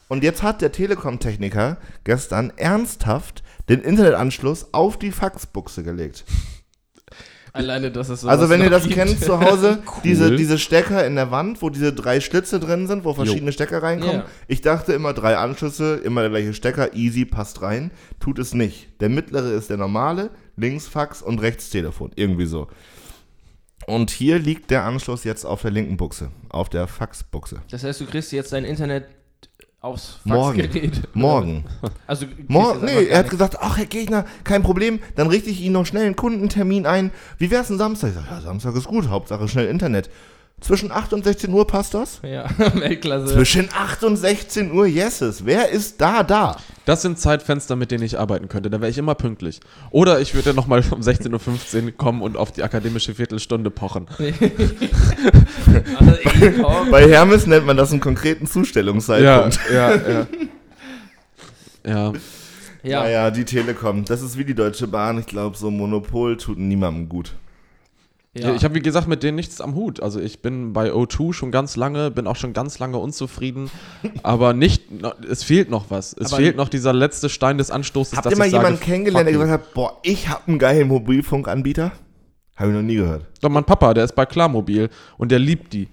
[0.08, 6.24] Und jetzt hat der Telekom-Techniker gestern ernsthaft den Internetanschluss auf die Faxbuchse gelegt.
[7.54, 8.94] Alleine, dass es so Also wenn ihr das gibt.
[8.94, 10.36] kennt zu Hause, diese, Cool.
[10.36, 14.16] diese Stecker in der Wand, wo diese drei Schlitze drin sind, wo verschiedene Stecker reinkommen.
[14.16, 14.24] Ja.
[14.48, 17.90] Ich dachte immer drei Anschlüsse, immer der gleiche Stecker, easy, passt rein.
[18.20, 18.88] Tut es nicht.
[19.02, 22.10] Der mittlere ist der normale, links Fax und rechts Telefon.
[22.16, 22.68] Irgendwie so.
[23.86, 27.60] Und hier liegt der Anschluss jetzt auf der linken Buchse, auf der Faxbuchse.
[27.70, 29.06] Das heißt, du kriegst jetzt dein Internet
[29.82, 30.60] aufs Morgen.
[30.60, 31.14] Faxgerät.
[31.14, 31.64] Morgen.
[32.06, 35.72] Also, Morgen, nee, er hat gesagt, ach Herr Gegner, kein Problem, dann richte ich Ihnen
[35.72, 37.10] noch schnell einen Kundentermin ein.
[37.38, 38.10] Wie wär's denn Samstag?
[38.10, 40.10] Ich sag, ja, Samstag ist gut, Hauptsache schnell Internet.
[40.62, 42.20] Zwischen 8 und 16 Uhr passt das?
[42.22, 43.34] Ja, Weltklasse.
[43.34, 45.44] Zwischen 8 und 16 Uhr, yeses.
[45.44, 46.56] Wer ist da da?
[46.84, 48.70] Das sind Zeitfenster, mit denen ich arbeiten könnte.
[48.70, 49.60] Da wäre ich immer pünktlich.
[49.90, 54.06] Oder ich würde nochmal um 16.15 Uhr kommen und auf die akademische Viertelstunde pochen.
[55.98, 56.90] also.
[56.90, 59.58] Bei Hermes nennt man das einen konkreten Zustellungszeitpunkt.
[59.72, 60.26] ja, ja.
[61.84, 62.12] Ja,
[62.84, 63.02] ja.
[63.02, 65.18] Naja, die Telekom, das ist wie die Deutsche Bahn.
[65.18, 67.32] Ich glaube, so ein Monopol tut niemandem gut.
[68.34, 68.54] Ja.
[68.54, 70.02] Ich habe, wie gesagt, mit denen nichts am Hut.
[70.02, 73.70] Also ich bin bei O2 schon ganz lange, bin auch schon ganz lange unzufrieden.
[74.22, 74.84] aber nicht,
[75.28, 76.14] es fehlt noch was.
[76.18, 78.80] Es Aber- fehlt noch dieser letzte Stein des Anstoßes, Habt dass ihr mal sage, jemanden
[78.80, 81.92] kennengelernt, der gesagt hat, boah, ich habe einen geilen Mobilfunkanbieter?
[82.56, 83.26] Habe ich noch nie gehört.
[83.40, 85.88] Doch, mein Papa, der ist bei Klarmobil und der liebt die.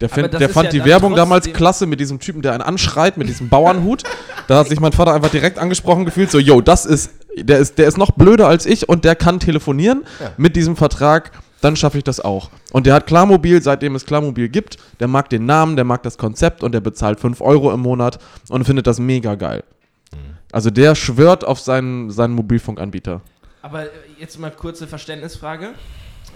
[0.00, 3.16] Der, find, der fand ja die Werbung damals klasse mit diesem Typen, der einen anschreit,
[3.16, 4.04] mit diesem Bauernhut.
[4.46, 7.78] da hat sich mein Vater einfach direkt angesprochen gefühlt, so, yo, das ist, der ist,
[7.78, 10.30] der ist noch blöder als ich und der kann telefonieren Ja.
[10.36, 12.50] mit diesem Vertrag, dann schaffe ich das auch.
[12.72, 16.18] Und der hat Klarmobil, seitdem es Klarmobil gibt, der mag den Namen, der mag das
[16.18, 18.18] Konzept und der bezahlt 5 Euro im Monat
[18.48, 19.64] und findet das mega geil.
[20.52, 23.20] Also der schwört auf seinen, seinen Mobilfunkanbieter.
[23.62, 25.74] Aber äh, jetzt mal kurze Verständnisfrage.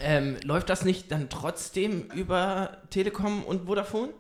[0.03, 4.11] Ähm, läuft das nicht dann trotzdem über Telekom und Vodafone?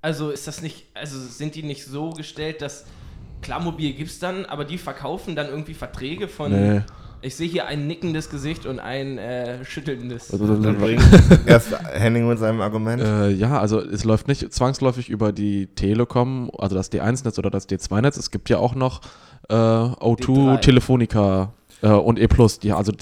[0.00, 2.84] Also ist das nicht, also sind die nicht so gestellt, dass
[3.40, 6.52] Klarmobil gibt es dann, aber die verkaufen dann irgendwie Verträge von.
[6.52, 6.82] Nee.
[7.24, 10.28] Ich sehe hier ein nickendes Gesicht und ein äh, schüttelndes.
[10.28, 11.02] Dann bringt
[11.46, 13.00] erst Henning mit seinem Argument.
[13.00, 17.68] Äh, ja, also es läuft nicht zwangsläufig über die Telekom, also das D1-Netz oder das
[17.68, 18.16] D2-Netz.
[18.16, 19.02] Es gibt ja auch noch
[19.48, 20.60] äh, O2, D3.
[20.60, 22.26] Telefonica äh, und E+.
[22.62, 22.92] Die, also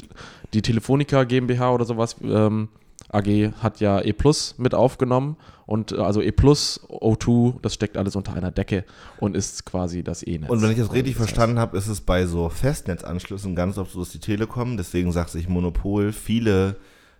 [0.52, 2.68] die Telefonica GmbH oder sowas, ähm,
[3.12, 5.36] AG hat ja E Plus mit aufgenommen
[5.70, 8.84] und äh, also E Plus, O2, das steckt alles unter einer Decke
[9.20, 10.50] und ist quasi das E-Netz.
[10.50, 13.92] Und wenn ich das richtig heißt- verstanden habe, ist es bei so Festnetzanschlüssen ganz oft
[13.92, 16.74] so, dass die Telekom, deswegen sagt sich Monopol, viele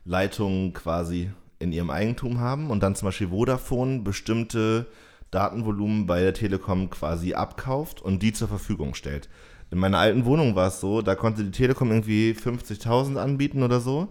[0.05, 4.87] Leitungen quasi in ihrem Eigentum haben und dann zum Beispiel Vodafone bestimmte
[5.31, 9.29] Datenvolumen bei der Telekom quasi abkauft und die zur Verfügung stellt.
[9.71, 13.79] In meiner alten Wohnung war es so, da konnte die Telekom irgendwie 50.000 anbieten oder
[13.79, 14.09] so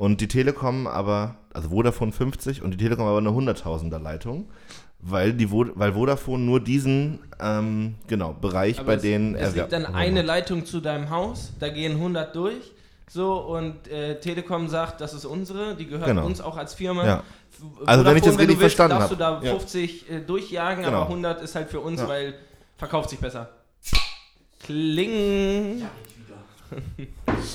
[0.00, 4.48] und die Telekom aber, also Vodafone 50 und die Telekom aber eine 100.000er Leitung,
[4.98, 9.54] weil, die, Vo- weil Vodafone nur diesen ähm, genau, Bereich Aber bei es, denen es
[9.54, 12.72] liegt dann eine Leitung zu deinem Haus, da gehen 100 durch.
[13.10, 16.24] So, und äh, Telekom sagt, das ist unsere, die gehört Genau.
[16.24, 17.04] uns auch als Firma.
[17.06, 17.22] Ja.
[17.84, 19.44] Also wenn ich das richtig willst, verstanden darfst du da hab.
[19.44, 19.50] Ja.
[19.58, 20.96] 50 äh, durchjagen, Genau.
[20.98, 22.08] aber 100 ist halt für uns, Ja.
[22.08, 22.34] weil
[22.78, 23.50] verkauft sich besser.
[24.60, 25.82] Kling.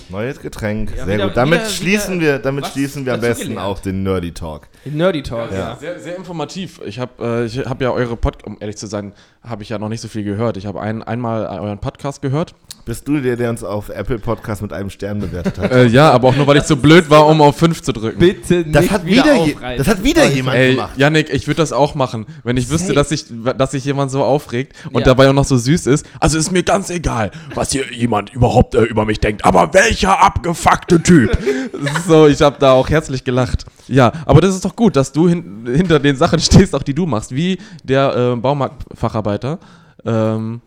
[0.10, 1.38] Neues Getränk, Ja, sehr wieder- gut.
[1.38, 3.68] Damit wieder- schließen wieder wir, damit schließen wir am besten dazugelernt.
[3.68, 4.68] auch den Nerdy Talk.
[4.86, 5.58] Nerdy Talk, Ja.
[5.58, 5.78] ja.
[5.80, 6.80] Sehr, sehr informativ.
[6.86, 7.12] Ich habe
[7.44, 10.02] äh, ich hab ja eure Podcast, um ehrlich zu sein, habe ich ja noch nicht
[10.02, 10.58] so viel gehört.
[10.58, 12.56] Ich habe ein, einmal euren Podcast gehört.
[12.86, 15.72] Bist du der, der uns auf Apple Podcast mit einem Stern bewertet hat?
[15.76, 18.20] Äh, ja, aber auch nur, weil ich so blöd war, um auf 5 zu drücken.
[18.20, 20.96] Bitte Das nicht hat wieder, wieder, das hat wieder jemand Ey, gemacht.
[20.98, 22.96] Yannick, ich würde das auch machen, wenn ich wüsste, Safe.
[22.96, 23.26] dass sich
[23.58, 25.06] dass sich jemand so aufregt und Ja.
[25.06, 26.06] dabei auch noch so süß ist.
[26.20, 29.46] Also ist mir ganz egal, was hier jemand überhaupt äh, über über mich denkt.
[29.46, 31.38] Aber welcher abgefuckte Typ?
[32.08, 33.66] so, ich habe da auch herzlich gelacht.
[33.88, 36.94] Ja, aber das ist doch gut, dass du hin, hinter den Sachen stehst, auch die
[36.94, 39.60] du machst, wie der äh, Baumarktfacharbeiter
[40.06, 40.62] ähm,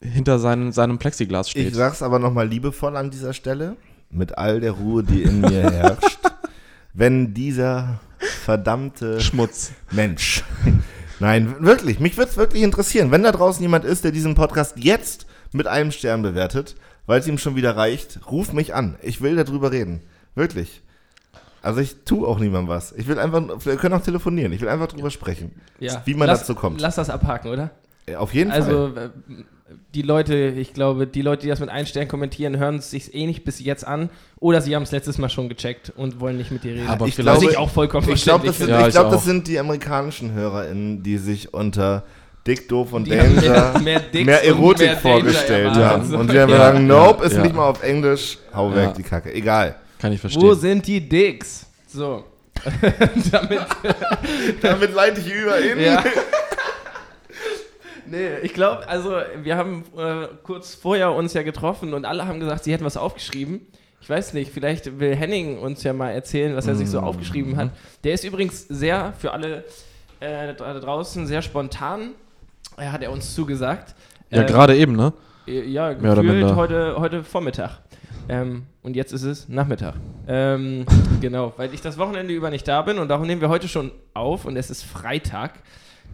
[0.00, 1.68] hinter seinen, seinem Plexiglas steht.
[1.68, 3.76] Ich sag's aber nochmal liebevoll an dieser Stelle,
[4.10, 6.18] mit all der Ruhe, die in mir herrscht.
[6.94, 8.00] Wenn dieser
[8.44, 9.72] verdammte Schmutz.
[9.92, 10.42] Mensch.
[11.20, 14.76] Nein, wirklich, mich würde es wirklich interessieren, wenn da draußen jemand ist, der diesen Podcast
[14.76, 16.76] jetzt mit einem Stern bewertet,
[17.08, 18.96] weil es ihm schon wieder reicht, ruf mich an.
[19.02, 20.02] Ich will darüber reden.
[20.34, 20.82] Wirklich.
[21.62, 22.92] Also ich tue auch niemandem was.
[22.92, 24.52] Ich will einfach, wir können auch telefonieren.
[24.52, 26.02] Ich will einfach drüber sprechen, Ja.
[26.04, 26.80] wie man lass, dazu kommt.
[26.80, 27.70] Lass das abhaken, oder?
[28.16, 28.60] Auf jeden Fall.
[28.62, 28.92] Also,
[29.94, 33.14] die Leute, ich glaube, die Leute, die das mit einem Stern kommentieren, hören es sich
[33.14, 34.10] eh nicht bis jetzt an.
[34.38, 36.88] Oder sie haben es letztes Mal schon gecheckt und wollen nicht mit dir reden.
[36.88, 39.48] Aber ich glaube, ich auch vollkommen ich glaube, das, sind, Ja, ich glaub, das sind
[39.48, 42.04] die amerikanischen HörerInnen, die sich unter
[42.48, 45.84] Dick, Doof und Die Danger mehr- mehr Dicks mehr Erotik mehr Danger vorgestellt erwartet.
[45.84, 46.14] haben.
[46.14, 47.42] Und wir haben Ja, sagen, nope, ist ja.
[47.42, 49.32] nicht mal auf Englisch, hau weg die Kacke.
[49.32, 49.76] Egal.
[50.00, 50.54] Kann ich Wo verstehen.
[50.56, 51.66] sind die Dicks?
[51.86, 52.24] So.
[53.30, 53.60] Damit,
[54.62, 55.78] Damit leite ich über in.
[55.80, 56.02] ja.
[58.10, 62.40] Nee, ich glaube, also wir haben äh, kurz vorher uns ja getroffen und alle haben
[62.40, 63.66] gesagt, sie hätten was aufgeschrieben.
[64.00, 67.56] Ich weiß nicht, vielleicht will Henning uns ja mal erzählen, was er sich so aufgeschrieben
[67.58, 67.70] hat.
[68.04, 69.64] Der ist übrigens sehr, für alle
[70.20, 72.12] äh, da draußen, sehr spontan,
[72.78, 73.94] äh, hat er uns zugesagt.
[74.30, 75.12] Ja, Äh, gerade eben, ne?
[75.46, 77.78] Ja, Mehr oder gefühlt heute, heute Vormittag.
[78.28, 79.94] Ähm, und jetzt ist es Nachmittag.
[80.26, 80.84] Ähm,
[81.22, 83.90] genau, weil ich das Wochenende über nicht da bin und darum nehmen wir heute schon
[84.12, 85.52] auf und es ist Freitag.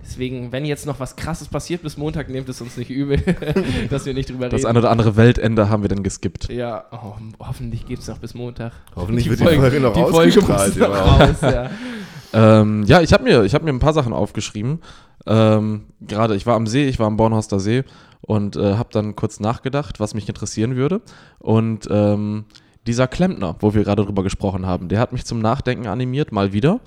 [0.03, 3.18] Deswegen, wenn jetzt noch was krasses passiert bis Montag, nehmt es uns nicht übel,
[3.90, 4.66] dass wir nicht drüber Das reden.
[4.68, 6.48] ein oder andere Weltende haben wir dann geskippt.
[6.50, 8.72] ja, oh, hoffentlich geht es noch bis Montag.
[8.94, 10.88] Hoffentlich wird die Folge noch die Folge muss noch
[11.20, 11.70] raus, ja.
[12.34, 14.80] Ähm, ja, ich habe mir, hab mir ein paar Sachen aufgeschrieben.
[15.26, 17.84] Ähm, Gerade, ich war am See, ich war am Bornhorster See
[18.20, 21.00] und äh, habe dann kurz nachgedacht, was mich interessieren würde.
[21.38, 22.46] Und ähm,
[22.86, 26.52] dieser Klempner, wo wir gerade drüber gesprochen haben, der hat mich zum Nachdenken animiert, mal
[26.52, 26.80] wieder.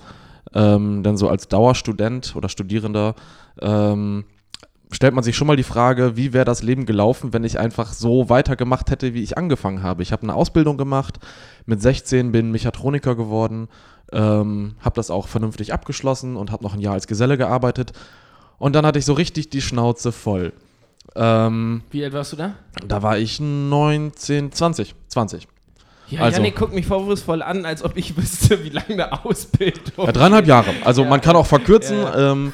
[0.54, 3.14] Ähm, denn so als Dauerstudent oder Studierender
[3.60, 4.24] ähm,
[4.90, 7.92] stellt man sich schon mal die Frage, wie wäre das Leben gelaufen, wenn ich einfach
[7.92, 10.02] so weitergemacht hätte, wie ich angefangen habe.
[10.02, 11.18] Ich habe eine Ausbildung gemacht,
[11.66, 13.68] mit 16 bin Mechatroniker geworden,
[14.12, 17.92] ähm, habe das auch vernünftig abgeschlossen und habe noch ein Jahr als Geselle gearbeitet.
[18.58, 20.52] Und dann hatte ich so richtig die Schnauze voll.
[21.14, 22.54] Ähm, Wie alt warst du da?
[22.86, 25.48] da war ich 19, 20, 20.
[26.10, 30.06] Ja, Also- Janik guckt mich vorwurfsvoll an, als ob ich wüsste, wie lange eine Ausbildung
[30.06, 30.70] Ja, dreieinhalb Jahre.
[30.84, 31.08] Also Ja.
[31.08, 32.32] man kann auch verkürzen Ja.
[32.32, 32.52] ähm,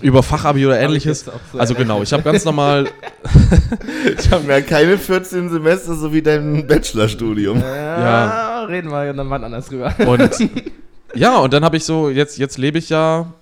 [0.00, 1.26] über Fachabi oder ähnliches.
[1.26, 2.88] so Also genau, ich habe ganz normal
[4.18, 7.60] Ich habe mehr keine 14 Semester, so wie dein Bachelorstudium.
[7.60, 9.94] Ja, reden wir dann wann anders drüber.
[10.06, 10.30] Und
[11.14, 13.32] ja, und dann habe ich so, jetzt, jetzt lebe ich ja,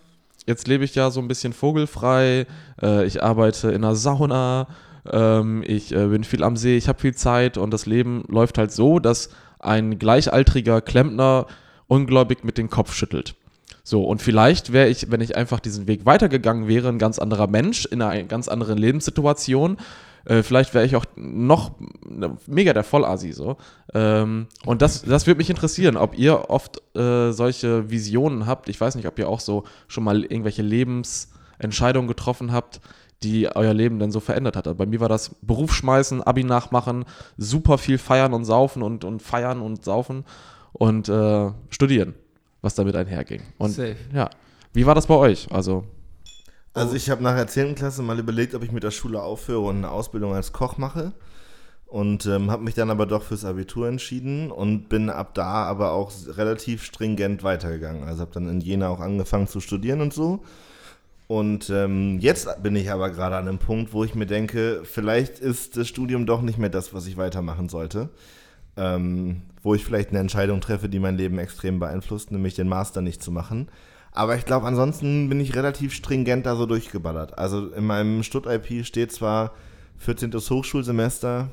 [0.46, 2.46] jetzt lebe ich ja so ein bisschen vogelfrei.
[2.82, 4.66] Äh, ich arbeite in einer Sauna,
[5.10, 8.58] ähm, ich äh, bin viel am See, ich habe viel Zeit und das Leben läuft
[8.58, 11.46] halt so, dass ein gleichaltriger Klempner
[11.86, 13.34] ungläubig mit dem Kopf schüttelt.
[13.82, 17.46] So, und vielleicht wäre ich, wenn ich einfach diesen Weg weitergegangen wäre, ein ganz anderer
[17.46, 19.78] Mensch in einer ganz anderen Lebenssituation.
[20.26, 21.72] Äh, vielleicht wäre ich auch noch
[22.06, 23.56] ne, mega der Vollasi so.
[23.94, 28.68] Ähm, und das, das würde mich interessieren, ob ihr oft äh, solche Visionen habt.
[28.68, 32.80] Ich weiß nicht, ob ihr auch so schon mal irgendwelche Lebensentscheidungen getroffen habt,
[33.22, 34.66] die euer Leben denn so verändert hat.
[34.66, 37.04] Also bei mir war das Beruf schmeißen, Abi nachmachen,
[37.36, 40.24] super viel feiern und saufen und, und feiern und saufen
[40.72, 42.14] und äh, studieren,
[42.62, 43.42] was damit einherging.
[43.58, 43.96] Und Safe.
[44.14, 44.30] ja,
[44.72, 45.50] wie war das bei euch?
[45.52, 45.84] Also,
[46.72, 47.74] Also ich habe nach der 10.
[47.74, 51.12] Klasse mal überlegt, ob ich mit der Schule aufhöre und eine Ausbildung als Koch mache.
[51.86, 55.90] Und ähm, habe mich dann aber doch fürs Abitur entschieden und bin ab da aber
[55.90, 58.04] auch relativ stringent weitergegangen.
[58.04, 60.44] Also habe dann in Jena auch angefangen zu studieren und so.
[61.30, 65.38] Und ähm, jetzt bin ich aber gerade an einem Punkt, wo ich mir denke, vielleicht
[65.38, 68.08] ist das Studium doch nicht mehr das, was ich weitermachen sollte.
[68.76, 73.00] Ähm, wo ich vielleicht eine Entscheidung treffe, die mein Leben extrem beeinflusst, nämlich den Master
[73.00, 73.68] nicht zu machen.
[74.10, 77.38] Aber ich glaube, ansonsten bin ich relativ stringent da so durchgeballert.
[77.38, 79.52] Also in meinem Stutt-IP steht zwar
[79.98, 80.32] 14.
[80.32, 81.48] Hochschulsemester,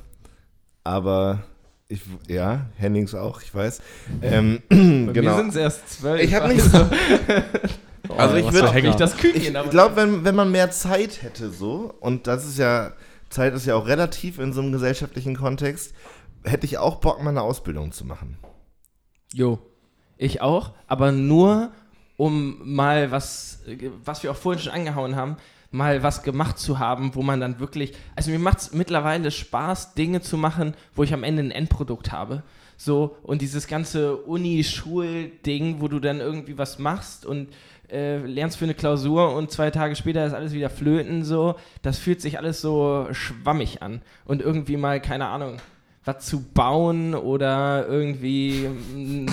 [0.86, 1.44] aber
[1.88, 3.84] ich, ja, Hennings auch, ich weiß.
[4.24, 5.38] Ähm, Bei genau.
[5.38, 6.20] sind es erst zwölf.
[6.20, 6.90] Ich habe nicht also, so.
[8.15, 9.41] Also ich würde nicht das Küken.
[9.41, 12.93] Ich glaube, wenn, wenn man mehr Zeit hätte so, und das ist ja,
[13.30, 15.93] Zeit ist ja auch relativ in so einem gesellschaftlichen Kontext,
[16.43, 18.38] hätte ich auch Bock, mal eine Ausbildung zu machen.
[19.34, 19.60] Jo,
[20.17, 21.72] ich auch, aber nur
[22.15, 23.60] um mal was,
[24.04, 25.38] was wir auch vorhin schon angehauen haben,
[25.70, 29.93] mal was gemacht zu haben, wo man dann wirklich, also mir macht es mittlerweile Spaß,
[29.93, 32.43] Dinge zu machen, wo ich am Ende ein Endprodukt habe.
[32.80, 37.50] So, und dieses ganze Uni-Schul-Ding, wo du dann irgendwie was machst und
[37.91, 41.97] äh, lernst für eine Klausur und zwei Tage später ist alles wieder flöten, so, das
[42.00, 44.02] fühlt sich alles so schwammig an.
[44.26, 45.58] Und irgendwie mal, keine Ahnung,
[46.04, 49.30] was zu bauen oder irgendwie einen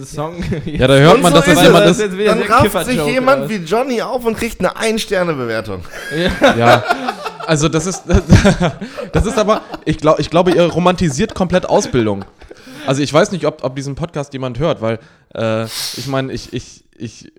[0.04, 0.42] Song.
[0.64, 2.00] Ja, da hört man, so dass das ist jemand ist.
[2.00, 5.82] Dann rafft sich jemand wie Johnny auf und kriegt eine Ein-Sterne-Bewertung.
[6.58, 6.84] Ja.
[7.46, 8.04] Also das ist,
[9.12, 12.24] das ist aber, ich, glaub, ich glaube, ihr romantisiert komplett Ausbildung.
[12.86, 14.98] Also ich weiß nicht, ob, ob diesen Podcast jemand hört, weil
[15.34, 17.32] äh, ich meine, ich, ich, ich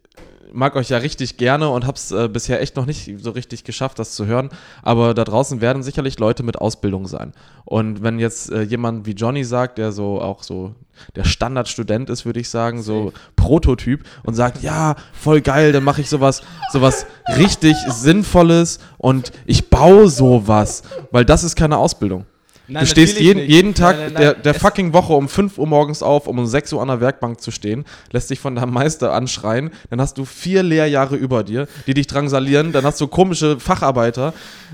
[0.51, 3.63] mag euch ja richtig gerne und habe es äh, bisher echt noch nicht so richtig
[3.63, 4.49] geschafft, das zu hören.
[4.83, 7.33] Aber da draußen werden sicherlich Leute mit Ausbildung sein.
[7.65, 10.75] Und wenn jetzt äh, jemand wie Johnny sagt, der so auch so
[11.15, 16.01] der Standardstudent ist, würde ich sagen, so Prototyp und sagt, ja, voll geil, dann mache
[16.01, 17.05] ich sowas, sowas
[17.37, 22.25] richtig Sinnvolles und ich baue sowas, weil das ist keine Ausbildung.
[22.71, 23.49] Nein, du stehst jeden, nicht.
[23.51, 24.21] jeden Tag Nein, nein, nein.
[24.21, 27.01] der, der fucking Woche um 5 Uhr morgens auf, um um 6 Uhr an der
[27.01, 31.43] Werkbank zu stehen, lässt dich von deinem Meister anschreien, dann hast du vier Lehrjahre über
[31.43, 34.33] dir, die dich drangsalieren, dann hast du komische Facharbeiter.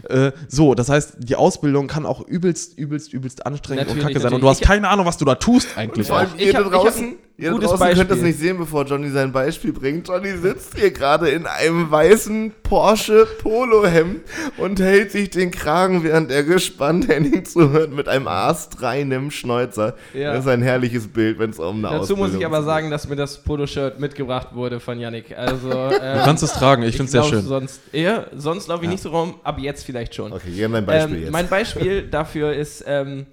[0.09, 4.19] Äh, so, das heißt, die Ausbildung kann auch übelst, übelst, übelst anstrengend Natürlich, und kacke
[4.21, 4.33] sein.
[4.33, 6.07] Und du hast Ich- keine Ahnung, was du da tust eigentlich.
[6.07, 8.27] Vor allem Ich ihr hab- da ich hab draußen, ihr gutes draußen könnt das Beispiel.
[8.27, 10.07] nicht sehen, bevor Johnny sein Beispiel bringt.
[10.07, 14.21] Johnny sitzt hier gerade in einem weißen Porsche Polohemd
[14.57, 19.95] und hält sich den Kragen, während er gespannt Henning zuhört mit einem astreinem Schnäuzer.
[20.13, 20.33] Ja.
[20.33, 22.89] Das ist ein herrliches Bild, wenn es um eine Dazu Ausbildung muss ich aber sagen,
[22.89, 25.37] dass mir das Poloshirt mitgebracht wurde von Yannick.
[25.37, 27.41] Also, ähm, Du kannst es tragen, ich finde es sehr schön.
[27.41, 30.33] Sonst, ja, sonst laufe ich nicht so rum, aber jetzt vielleicht schon.
[30.33, 31.31] Okay, hier dein Beispiel ähm, jetzt.
[31.31, 33.27] Mein Beispiel dafür ist, ähm,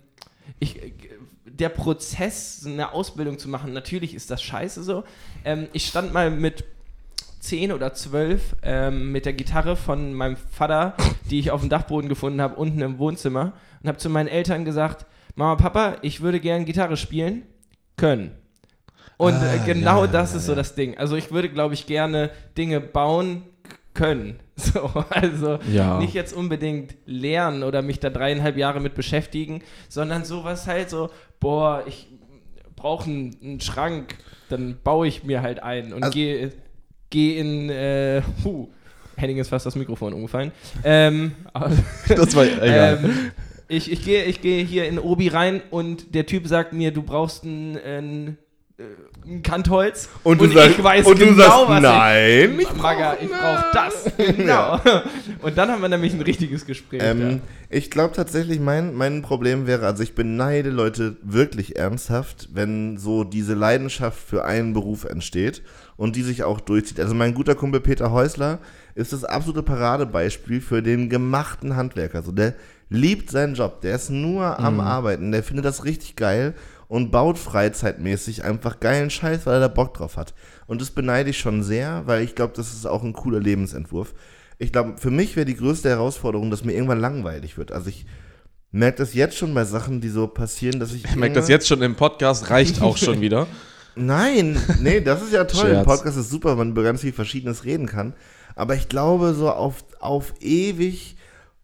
[0.59, 0.81] ich,
[1.59, 5.05] der Prozess, eine Ausbildung zu machen, natürlich ist das scheiße so.
[5.45, 6.65] Ähm, ich stand mal mit
[7.41, 10.97] 10 oder 12 ähm, mit der Gitarre von meinem Vater,
[11.31, 14.65] die ich auf dem Dachboden gefunden habe, unten im Wohnzimmer und habe zu meinen Eltern
[14.65, 17.43] gesagt, Mama, Papa, ich würde gern Gitarre spielen
[17.97, 18.33] können.
[19.17, 20.99] Und Ah, äh, genau ja, das ja, ist so das Ding.
[20.99, 23.43] Also ich würde, glaube ich, gerne Dinge bauen
[23.95, 24.39] können.
[24.57, 24.81] So,
[25.11, 25.99] also Ja.
[25.99, 31.11] nicht jetzt unbedingt lernen oder mich da dreieinhalb Jahre mit beschäftigen, sondern sowas halt so,
[31.41, 32.07] boah, ich
[32.77, 34.15] brauche einen, einen Schrank,
[34.49, 36.53] dann baue ich mir halt einen und Also- gehe
[37.11, 38.69] geh in, äh, huh,
[39.17, 40.53] Henning ist fast das Mikrofon umgefallen.
[40.85, 41.33] Ähm,
[42.09, 43.01] Das war egal.
[43.03, 43.31] ähm,
[43.67, 47.03] ich ich gehe ich gehe hier in Obi rein und der Typ sagt mir, du
[47.03, 48.39] brauchst ein, ein,
[48.79, 48.83] äh,
[49.27, 50.09] ein Kantholz.
[50.23, 54.05] und du sagst, ich weiß und genau, sagst was nein, ich, Maga, ich brauche das.
[54.17, 54.81] Genau.
[55.43, 57.03] Und dann haben wir nämlich ein richtiges Gespräch.
[57.03, 62.97] Ähm, ich glaube tatsächlich, mein, mein Problem wäre, also ich beneide Leute wirklich ernsthaft, wenn
[62.97, 65.63] so diese Leidenschaft für einen Beruf entsteht
[65.97, 67.01] und die sich auch durchzieht.
[67.01, 68.59] Also mein guter Kumpel Peter Häusler
[68.95, 72.19] ist das absolute Paradebeispiel für den gemachten Handwerker.
[72.19, 72.55] Also der
[72.89, 76.55] liebt seinen Job, der ist nur am Arbeiten, der findet das richtig geil
[76.89, 80.35] und baut freizeitmäßig einfach geilen Scheiß, weil er da Bock drauf hat.
[80.67, 84.15] Und das beneide ich schon sehr, weil ich glaube, das ist auch ein cooler Lebensentwurf.
[84.59, 87.73] Ich glaube, für mich wäre die größte Herausforderung, dass mir irgendwann langweilig wird.
[87.73, 88.07] Also ich
[88.71, 91.05] merke das jetzt schon bei Sachen, die so passieren, dass ich.
[91.05, 93.47] Ich merke das jetzt schon im Podcast, reicht auch schon wieder.
[93.97, 95.77] Nein, nee, das ist ja toll.
[95.77, 95.85] Ein.
[95.85, 98.15] Podcast ist super, man über ganz viel Verschiedenes reden kann.
[98.57, 101.17] Aber ich glaube, so auf, auf ewig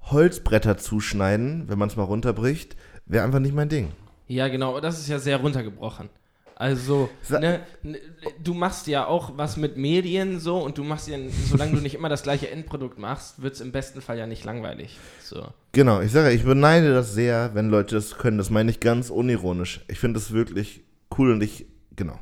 [0.03, 3.93] Holzbretter zuschneiden, wenn man es mal runterbricht, wäre einfach nicht mein Ding.
[4.31, 4.81] Ja, genau.
[4.81, 6.09] Das ist ja sehr runtergebrochen.
[6.55, 7.99] Also, ne, ne,
[8.45, 11.17] du machst ja auch was mit Medien so und du machst ja,
[11.49, 14.45] solange du nicht immer das gleiche Endprodukt machst, wird es im besten Fall ja nicht
[14.45, 14.99] langweilig.
[15.23, 15.49] So.
[15.73, 18.37] Genau, ich sage, ich beneide das sehr, wenn Leute das können.
[18.39, 19.81] Das meine ich ganz unironisch.
[19.89, 20.83] Ich finde das wirklich
[21.17, 21.67] cool und ich,
[21.97, 22.19] genau,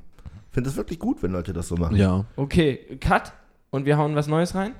[0.51, 1.97] finde es wirklich gut, wenn Leute das so machen.
[1.97, 2.25] Ja.
[2.37, 3.33] Okay, Cut
[3.71, 4.73] und wir hauen was Neues rein.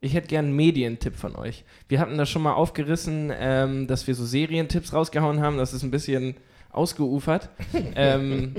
[0.00, 1.64] Ich hätte gern einen Medientipp von euch.
[1.88, 5.56] Wir hatten das schon mal aufgerissen, ähm, dass wir so Serientipps rausgehauen haben.
[5.56, 6.36] Das ist ein bisschen
[6.72, 7.48] ausgeufert,
[7.96, 8.54] ähm,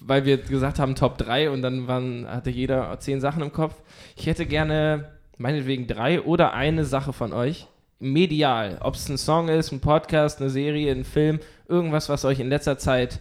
[0.00, 3.74] weil wir gesagt haben Top 3 und dann waren, hatte jeder zehn Sachen im Kopf.
[4.16, 7.66] Ich hätte gerne meinetwegen drei oder eine Sache von euch.
[8.00, 12.40] Medial, ob es ein Song ist, ein Podcast, eine Serie, ein Film, irgendwas, was euch
[12.40, 13.20] in letzter Zeit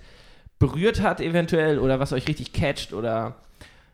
[0.60, 3.36] berührt hat eventuell oder was euch richtig catcht oder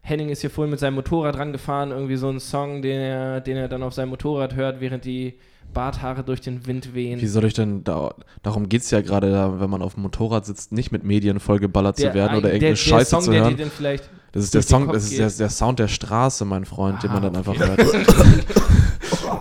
[0.02, 3.58] Henning ist hier vorhin mit seinem Motorrad rangefahren, irgendwie so ein Song, den er, den
[3.58, 5.36] er dann auf seinem Motorrad hört, während die
[5.74, 7.22] Barthaare durch den Wind wehen.
[7.22, 10.04] Wie soll ich denn, da, darum geht es ja gerade, da, wenn man auf dem
[10.04, 13.22] Motorrad sitzt, nicht mit Medien vollgeballert zu werden oder ein- irgendeine der, Scheiße der Song,
[13.22, 13.72] zu der hören.
[13.76, 17.02] vielleicht Das ist der Song, Kopf das ist der, der Sound der Straße, mein Freund,
[17.04, 17.68] den man Ah, dann einfach okay.
[17.68, 17.80] hört.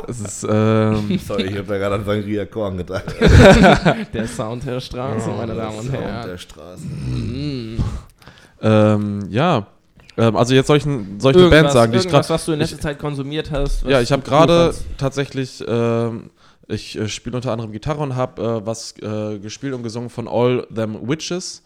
[0.08, 3.04] Es ist, ähm, Sorry, ich habe da gerade an Sangria Korn gedacht.
[4.14, 6.28] der Sound der Straße, meine Damen und Sound Herren.
[6.30, 6.84] Der Straße.
[6.86, 7.76] Mm.
[8.62, 9.66] ähm, ja.
[10.18, 12.28] Ähm, also jetzt soll ich, ein- soll ich eine Band sagen, die ich gerade.
[12.28, 13.84] was du in letzter Zeit konsumiert hast.
[13.84, 16.30] was Ja, ich habe gerade tatsächlich, ähm,
[16.66, 20.28] ich äh, spiele unter anderem Gitarre und habe äh, was äh, gespielt und gesungen von
[20.28, 21.62] All Them Witches.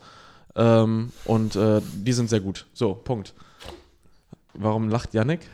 [0.55, 2.67] Ähm, und äh, die sind sehr gut.
[2.75, 3.33] So, Punkt.
[4.55, 5.41] Warum lacht Yannick?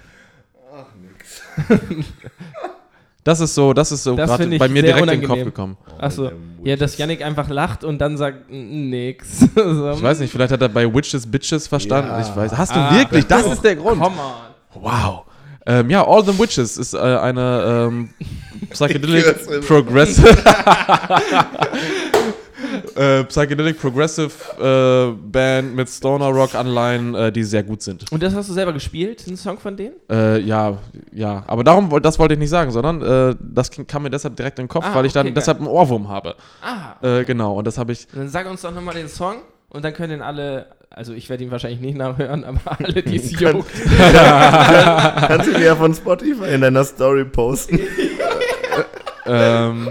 [3.25, 5.45] Das ist so, das ist so Das gerade bei mir direkt in den Kopf unangenehm.
[5.47, 5.77] gekommen.
[5.99, 6.31] Achso.
[6.65, 9.41] Ja, dass Yannick einfach lacht und dann sagt "N- nix.
[9.55, 9.91] so.
[9.93, 12.11] Ich weiß nicht, vielleicht hat er bei Witches Bitches verstanden.
[12.11, 12.21] Ja.
[12.21, 12.57] Ich weiß.
[12.57, 13.27] Hast du Ah, wirklich?
[13.27, 14.01] Das ist der Grund.
[14.01, 14.83] Come on.
[14.83, 15.23] Wow.
[15.67, 18.11] Ähm, ja, All the Witches ist äh, eine ähm,
[18.63, 19.67] Ich Psychedelic.
[19.67, 20.29] Progressive.
[22.99, 28.11] äh, Psychedelic Progressive äh, Band mit Stoner Rock Anleihen, äh, die sehr gut sind.
[28.11, 29.95] Und das hast du selber gespielt, einen Song von denen?
[30.11, 30.79] Äh, ja,
[31.13, 31.45] ja.
[31.47, 34.65] Aber darum, das wollte ich nicht sagen, sondern äh, das kam mir deshalb direkt in
[34.65, 35.41] den Kopf, Ah, weil ich dann okay, geil.
[35.41, 36.35] deshalb einen Ohrwurm habe.
[36.63, 36.97] Ah.
[37.03, 38.07] Äh, genau, und das habe ich.
[38.15, 39.37] Dann sag uns doch nochmal den Song
[39.71, 43.31] und dann können alle, also ich werde ihn wahrscheinlich nicht nachhören, aber alle, die es
[43.41, 43.71] juckt.
[45.29, 47.79] Kannst du mir ja von Spotify in deiner Story posten.
[49.31, 49.89] Ähm,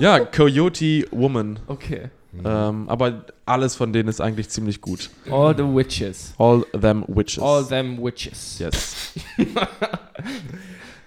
[0.00, 1.58] ja, Coyote Woman.
[1.66, 2.08] Okay.
[2.44, 5.10] Ähm, aber alles von denen ist eigentlich ziemlich gut.
[5.30, 6.34] All the Witches.
[6.38, 7.42] All them Witches.
[7.42, 8.58] All them Witches.
[8.58, 9.12] Yes.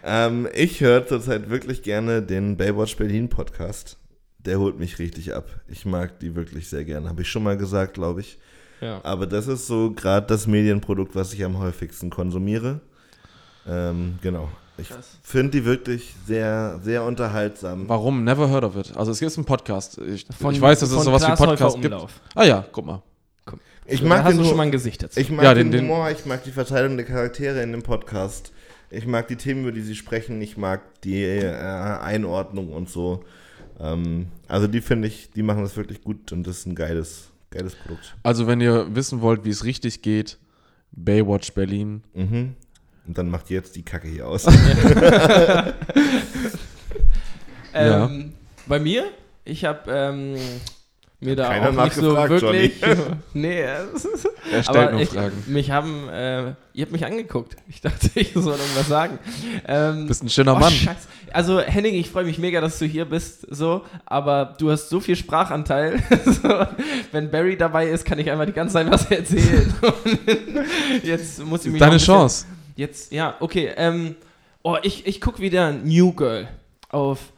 [0.03, 3.97] ähm, ich höre zurzeit wirklich gerne den Baywatch Berlin Podcast.
[4.39, 5.49] Der holt mich richtig ab.
[5.67, 7.09] Ich mag die wirklich sehr gerne.
[7.09, 8.39] Habe ich schon mal gesagt, glaube ich.
[8.81, 8.99] Ja.
[9.03, 12.81] Aber das ist so gerade das Medienprodukt, was ich am häufigsten konsumiere.
[13.67, 14.49] Ähm, genau.
[14.77, 14.87] Ich
[15.21, 17.87] finde die wirklich sehr, sehr unterhaltsam.
[17.87, 18.23] Warum?
[18.23, 18.95] Never heard of it.
[18.95, 19.97] Also es gibt einen Podcast.
[19.99, 21.95] Ich, Von- ich weiß, dass es sowas wie Podcast gibt.
[22.35, 23.01] Ah ja, guck mal.
[23.85, 25.19] Ich Da mag hast den du schon mal ein Gesicht dazu.
[25.19, 27.83] Ich mag Ja, den, den- den- Humor, ich mag die Verteilung der Charaktere in dem
[27.83, 28.51] Podcast.
[28.89, 30.41] Ich mag die Themen, über die sie sprechen.
[30.41, 33.23] Ich mag die äh, Einordnung und so.
[33.79, 37.29] Ähm, also die finde ich, die machen das wirklich gut und das ist ein geiles,
[37.49, 38.15] geiles Produkt.
[38.23, 40.37] Also wenn ihr wissen wollt, wie es richtig geht,
[40.91, 42.03] Baywatch Berlin.
[42.13, 42.55] Mhm.
[43.07, 44.45] Und dann macht ihr jetzt die Kacke hier aus.
[47.73, 48.05] Ja.
[48.05, 48.33] Ähm,
[48.67, 49.05] Bei mir,
[49.45, 50.35] ich habe ähm,
[51.19, 52.81] mir da keiner auch nicht so nachgefragt, wirklich.
[52.81, 52.95] Johnny.
[53.33, 53.63] nee,
[53.95, 55.43] ist, Er stellt aber nur ich, Fragen.
[55.47, 57.55] mich haben, äh, ihr habt mich angeguckt.
[57.69, 59.19] Ich dachte, ich soll irgendwas sagen.
[59.67, 60.71] Ähm, Bist ein schöner oh, Mann.
[60.71, 61.07] Scheiße.
[61.31, 64.99] Also Henning, ich freue mich mega, dass du hier bist, so, aber du hast so
[64.99, 66.03] viel Sprachanteil.
[66.25, 66.65] so,
[67.11, 69.73] wenn Barry dabei ist, kann ich einfach die ganze Zeit was erzählen.
[71.03, 72.47] Jetzt muss ich mich Deine Chance.
[72.81, 73.73] Jetzt, ja, okay.
[73.77, 74.15] Ähm,
[74.63, 76.47] oh, ich, ich gucke wieder New Girl
[76.89, 77.31] auf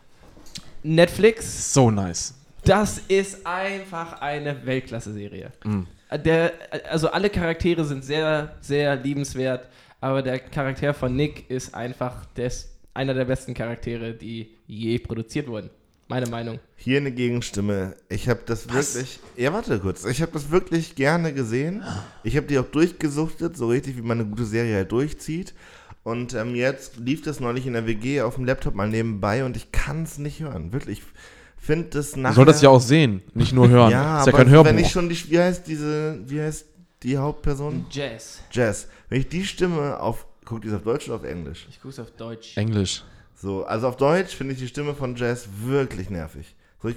[0.83, 1.73] Netflix.
[1.73, 2.33] So nice.
[2.63, 5.51] Das ist einfach eine Weltklasse-Serie.
[5.65, 5.85] Mhm.
[6.23, 6.53] Der,
[6.89, 9.67] also alle Charaktere sind sehr, sehr liebenswert,
[9.99, 15.49] aber der Charakter von Nick ist einfach des, einer der besten Charaktere, die je produziert
[15.49, 15.69] wurden.
[16.13, 16.59] Meine Meinung.
[16.75, 17.95] Hier eine Gegenstimme.
[18.07, 19.19] Ich habe das wirklich.
[19.35, 20.05] Ja, warte kurz.
[20.05, 21.83] Ich habe das wirklich gerne gesehen.
[22.23, 25.55] Ich habe die auch durchgesuchtet, so richtig, wie man eine gute Serie halt durchzieht.
[26.03, 29.57] Und ähm, jetzt lief das neulich in der WG auf dem Laptop mal nebenbei und
[29.57, 30.71] ich kann es nicht hören.
[30.71, 30.99] Wirklich.
[30.99, 32.33] Ich finde das nachher.
[32.33, 33.89] Du solltest ja auch sehen, nicht nur hören.
[33.91, 34.69] Ja, ist ja aber kein Hörbuch.
[34.69, 35.31] wenn ich schon die.
[35.31, 36.19] Wie heißt diese.
[36.27, 36.67] Wie heißt
[37.01, 37.87] die Hauptperson?
[37.89, 38.41] Jazz.
[38.51, 38.87] Jazz.
[39.09, 40.27] Wenn ich die Stimme auf.
[40.45, 41.65] Guck, die ist auf Deutsch oder auf Englisch?
[41.71, 42.55] Ich gucke es auf Deutsch.
[42.55, 43.01] Englisch.
[43.43, 46.55] So, also auf Deutsch finde ich die Stimme von Jazz wirklich nervig.
[46.81, 46.95] So, ich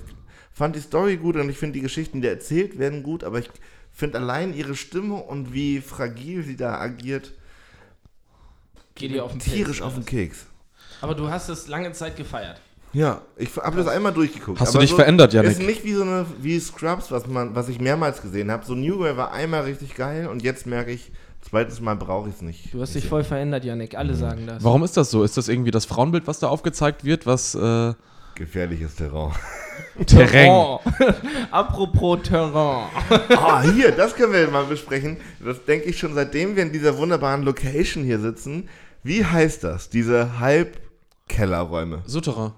[0.52, 3.50] fand die Story gut und ich finde die Geschichten, die erzählt werden, gut, aber ich
[3.92, 7.32] finde allein ihre Stimme und wie fragil sie da agiert,
[8.94, 10.46] Geht dir auf den tierisch Pilz, auf den Keks.
[11.00, 12.60] Aber du hast es lange Zeit gefeiert.
[12.92, 14.60] Ja, ich habe das einmal durchgeguckt.
[14.60, 15.50] Hast du dich verändert, Yannick?
[15.50, 18.64] Ist nicht wie so eine wie Scrubs, was man, was ich mehrmals gesehen habe.
[18.64, 21.10] So New Girl war einmal richtig geil und jetzt merke ich,
[21.42, 22.74] zweites Mal brauche ich es nicht.
[22.74, 23.96] Du hast dich voll verändert, Yannick.
[23.96, 24.62] Alle sagen das.
[24.64, 25.22] Warum ist das so?
[25.22, 27.94] Ist das irgendwie das Frauenbild, was da aufgezeigt wird, was äh,
[28.34, 29.32] Gefährliches Terrain.
[30.06, 30.78] Terrain?
[31.50, 32.88] Apropos Terrain.
[33.30, 35.16] Ah, hier, das können wir mal besprechen.
[35.44, 38.68] Das denke ich schon seitdem wir in dieser wunderbaren Location hier sitzen.
[39.02, 42.02] Wie heißt das, diese Halbkellerräume?
[42.06, 42.52] Souterrain.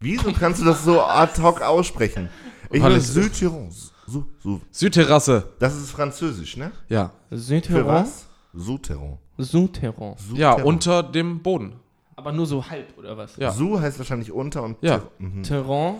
[0.00, 2.28] Wieso kannst du das so ad hoc aussprechen?
[2.70, 3.68] Ich will es- Südtirol.
[4.06, 4.60] Su, su.
[4.70, 5.48] Südterrasse.
[5.58, 6.72] Das ist französisch, ne?
[6.88, 7.12] Ja.
[7.28, 7.86] Für Südterrain.
[7.86, 8.26] was?
[8.54, 9.18] Souterrain.
[9.38, 10.14] Südterrain.
[10.34, 10.64] Ja, Souterrain.
[10.64, 11.74] unter dem Boden.
[12.16, 13.36] Aber nur so halb, oder was?
[13.36, 13.52] Ja.
[13.52, 14.98] Su heißt wahrscheinlich unter und Ja.
[14.98, 15.42] Ter- Mhm.
[15.42, 15.94] Terrain.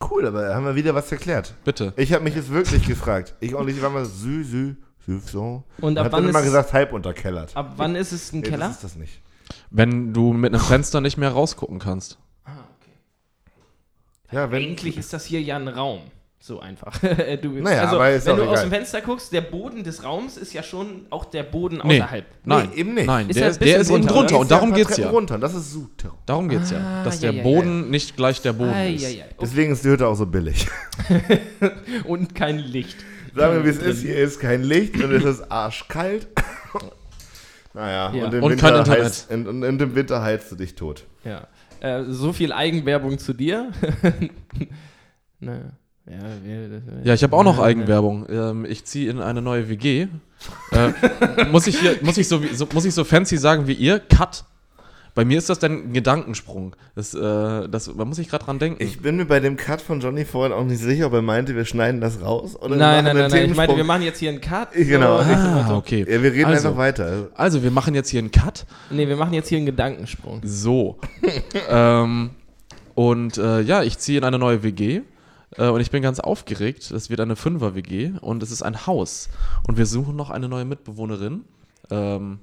[0.00, 1.54] Cool, aber da haben wir wieder was erklärt.
[1.64, 1.92] Bitte.
[1.96, 3.34] Ich habe mich jetzt wirklich gefragt.
[3.40, 5.64] Ich und ich war mal Sü, Sü, Sü, so.
[5.80, 7.56] Und ab hat wann dann immer ist es- gesagt, halb unterkellert.
[7.56, 8.66] Ab wann ist es ein Nee, Keller?
[8.68, 9.20] das ist das nicht.
[9.70, 12.18] Wenn du mit einem Fenster nicht mehr rausgucken kannst.
[12.44, 12.92] ah, okay.
[14.36, 16.00] Ja, wenn, Eigentlich ist das hier ja ein Raum.
[16.40, 16.96] So einfach.
[17.42, 18.54] du, Naja, also, aber ist wenn auch du egal.
[18.54, 22.00] aus dem Fenster guckst, der Boden des Raums ist ja schon auch der Boden Nee.
[22.00, 22.24] außerhalb.
[22.44, 23.06] Nein, eben nicht.
[23.08, 24.38] Nein, Ist der, ja ist, der ist eben drunter, oder?
[24.42, 25.10] und darum geht's Treppen ja.
[25.10, 25.38] runter.
[25.38, 26.16] Das ist Souterrain.
[26.26, 26.78] Darum geht's ja.
[26.78, 29.02] Ah, Dass ja, der ja, Boden nicht gleich der Boden Ah, ist.
[29.02, 29.24] ja, ja.
[29.24, 29.34] Okay.
[29.40, 30.68] Deswegen ist die Hütte auch so billig.
[32.04, 32.96] Und kein Licht.
[33.34, 34.02] Sagen wir, wie es ist.
[34.02, 36.26] Hier ist kein Licht und es ist arschkalt.
[37.74, 38.24] naja, Ja.
[38.26, 39.04] und, im Und Winter kein Internet.
[39.04, 41.04] heizt, und, und, und im Winter heizt du dich tot.
[41.24, 41.46] Ja.
[41.80, 43.70] Äh, so viel Eigenwerbung zu dir.
[45.40, 45.72] naja.
[46.10, 48.26] Ja, wir, Ja, ich habe auch noch Eigenwerbung.
[48.30, 50.08] Ähm, ich ziehe in eine neue WG.
[50.72, 53.98] äh, muss ich hier, muss ich so, so, muss ich so fancy sagen wie ihr?
[53.98, 54.44] Cut.
[55.14, 56.76] Bei mir ist das dann ein Gedankensprung.
[56.94, 58.80] Das, äh, das, da muss ich gerade dran denken.
[58.82, 61.56] Ich bin mir bei dem Cut von Johnny vorhin auch nicht sicher, ob er meinte,
[61.56, 63.26] wir schneiden das raus oder wir Nein, machen nein, nein, nein.
[63.26, 63.76] Ich meine, Themensprung.
[63.76, 64.68] wir machen jetzt hier einen Cut.
[64.74, 65.18] Genau.
[65.18, 66.06] Ah, okay.
[66.08, 67.28] Ja, wir reden also, einfach weiter.
[67.34, 68.64] Also, wir machen jetzt hier einen Cut.
[68.90, 70.40] Nee, wir machen jetzt hier einen Gedankensprung.
[70.44, 70.98] So.
[71.68, 72.30] ähm,
[72.94, 75.02] und äh, ja, ich ziehe in eine neue WG.
[75.56, 76.90] Äh, und ich bin ganz aufgeregt.
[76.90, 79.28] Es wird eine Fünfer-WG und es ist ein Haus.
[79.66, 81.44] Und wir suchen noch eine neue Mitbewohnerin.
[81.90, 82.40] Ähm,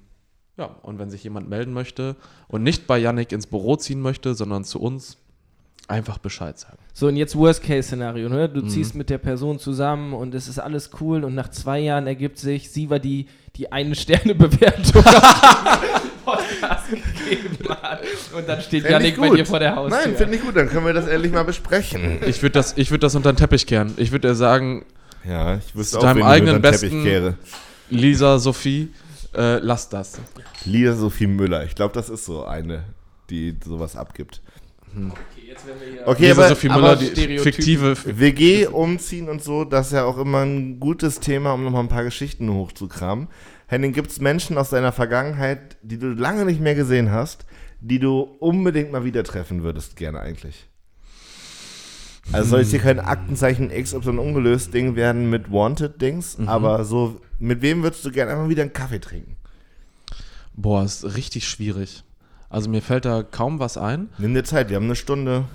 [0.58, 2.16] ja, und wenn sich jemand melden möchte
[2.48, 5.18] und nicht bei Yannick ins Büro ziehen möchte, sondern zu uns,
[5.88, 6.78] einfach Bescheid sagen.
[6.94, 8.50] So, und jetzt Worst-Case-Szenario, ne?
[8.50, 8.70] Du Mhm.
[8.70, 12.40] ziehst mit der Person zusammen und es ist alles cool und nach zwei Jahren ergibt
[12.40, 15.04] sich, sie war die, die eine Sterne-Bewertung
[16.26, 18.02] Podcast gegeben hat.
[18.36, 19.38] Und dann steht Janik bei gut.
[19.38, 20.00] dir vor der Haustür.
[20.06, 22.20] Nein, finde ich gut, dann können wir das endlich mal besprechen.
[22.26, 23.94] Ich würde das, ich würd das unter den Teppich kehren.
[23.98, 24.86] Ich würde dir sagen,
[25.28, 27.38] Ja, ich wüsste Zu auch, deinem ich eigenen unter den Teppich besten- kehre.
[27.90, 28.92] Lisa, Sophie,
[29.36, 30.20] äh, lass das.
[30.66, 31.64] Lisa Sophie Müller.
[31.66, 32.84] Ich glaube, das ist so eine,
[33.30, 34.42] die sowas abgibt.
[34.98, 35.12] Okay,
[35.50, 37.44] jetzt werden wir hier Okay, Lisa, aber, Sophie aber Müller, die Stereotypen.
[37.54, 37.96] fiktive.
[38.20, 41.90] WG umziehen und so, das ist ja auch immer ein gutes Thema, um nochmal ein
[41.90, 43.28] paar Geschichten hochzukramen.
[43.68, 47.46] Henning, gibt es Menschen aus deiner Vergangenheit, die du lange nicht mehr gesehen hast,
[47.82, 50.68] die du unbedingt mal wieder treffen würdest, gerne eigentlich?
[52.32, 57.62] Also soll jetzt hier kein Aktenzeichen XY ungelöst Ding werden mit Wanted-Dings, aber so, mit
[57.62, 59.38] wem würdest du gerne einmal wieder einen Kaffee trinken?
[60.56, 62.04] Boah, ist richtig schwierig.
[62.50, 64.10] Also mir fällt da kaum was ein.
[64.18, 65.46] Nimm dir Zeit, wir haben eine Stunde.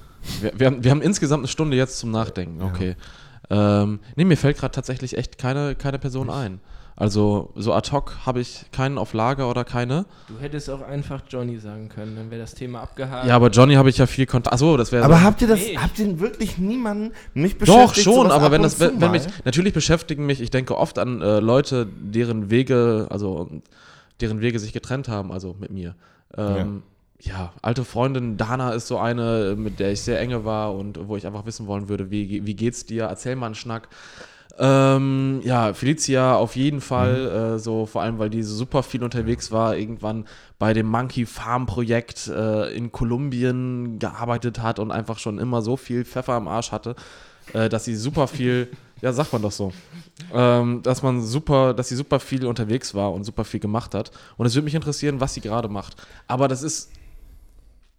[0.41, 2.63] Wir, wir, haben, wir haben insgesamt eine Stunde jetzt zum Nachdenken.
[2.63, 2.95] Okay.
[3.49, 6.61] Ähm, nee, mir fällt gerade tatsächlich echt keine, keine Person ein.
[7.01, 10.05] Also so ad hoc habe ich keinen auf Lager oder keine.
[10.28, 13.26] Du hättest auch einfach Johnny sagen können, dann wäre das Thema abgehakt.
[13.26, 14.53] Ja, aber Johnny habe ich ja viel Kontakt.
[14.53, 15.03] Achso, das wäre.
[15.07, 15.22] Aber so.
[15.22, 15.78] habt ihr das, Nee.
[15.78, 18.05] habt ihr wirklich niemanden mich Doch, beschäftigt?
[18.05, 20.98] schon, sowas aber ab wenn das, wenn, wenn mich, natürlich beschäftigen mich, ich denke oft
[20.98, 23.48] an äh, Leute, deren Wege, also
[24.20, 25.94] deren Wege sich getrennt haben, also mit mir.
[26.36, 26.82] Ähm,
[27.22, 27.55] ja.
[27.62, 31.26] alte Freundin Dana ist so eine, mit der ich sehr enge war und wo ich
[31.26, 33.05] einfach wissen wollen würde, wie, wie geht's dir?
[33.05, 33.88] Erzähl mal einen Schnack.
[34.59, 39.03] Ähm, ja, Felicia auf jeden Fall, äh, so vor allem, weil die so super viel
[39.03, 40.26] unterwegs war, irgendwann
[40.59, 45.76] bei dem Monkey Farm Projekt äh, in Kolumbien gearbeitet hat und einfach schon immer so
[45.76, 46.96] viel Pfeffer am Arsch hatte,
[47.53, 48.68] äh, dass sie super viel,
[49.01, 49.72] ja, sagt man doch so,
[50.32, 54.11] ähm, dass man super, dass sie super viel unterwegs war und super viel gemacht hat.
[54.36, 55.96] Und es würde mich interessieren, was sie gerade macht.
[56.26, 56.90] Aber das ist,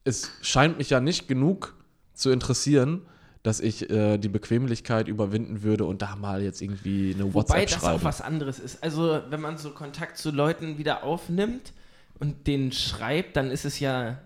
[0.03, 1.75] es scheint mich ja nicht genug
[2.13, 3.01] zu interessieren,
[3.43, 7.69] dass ich äh, die Bequemlichkeit überwinden würde und da mal jetzt irgendwie eine Wobei WhatsApp
[7.69, 7.95] das schreibe.
[7.95, 8.83] auch was anderes ist.
[8.83, 11.73] Also, wenn man so Kontakt zu Leuten wieder aufnimmt
[12.19, 14.17] und denen schreibt, dann ist es ja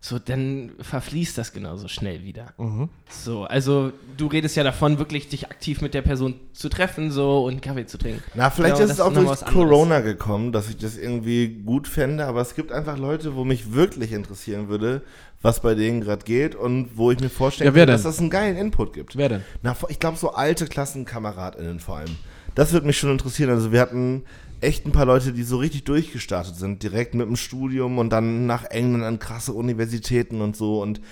[0.00, 2.52] so, dann verfließt das genauso schnell wieder.
[2.58, 2.90] Mhm.
[3.08, 7.46] So, also du redest ja davon, wirklich dich aktiv mit der Person zu treffen so
[7.46, 8.22] und Kaffee zu trinken.
[8.34, 9.66] Na, vielleicht Ja, ist das es auch durch was anderes.
[9.70, 13.72] Corona gekommen, dass ich das irgendwie gut fände, aber es gibt einfach Leute, wo mich
[13.72, 15.00] wirklich interessieren würde,
[15.44, 18.56] was bei denen gerade geht und wo ich mir vorstellen Ja, dass das einen geilen
[18.56, 19.14] Input gibt.
[19.14, 19.42] Wer denn?
[19.62, 22.16] Na, ich glaube, so alte KlassenkameradInnen vor allem.
[22.54, 23.50] Das würde mich schon interessieren.
[23.50, 24.22] Also, wir hatten
[24.62, 28.46] echt ein paar Leute, die so richtig durchgestartet sind, direkt mit dem Studium und dann
[28.46, 31.02] nach England an krasse Universitäten und so und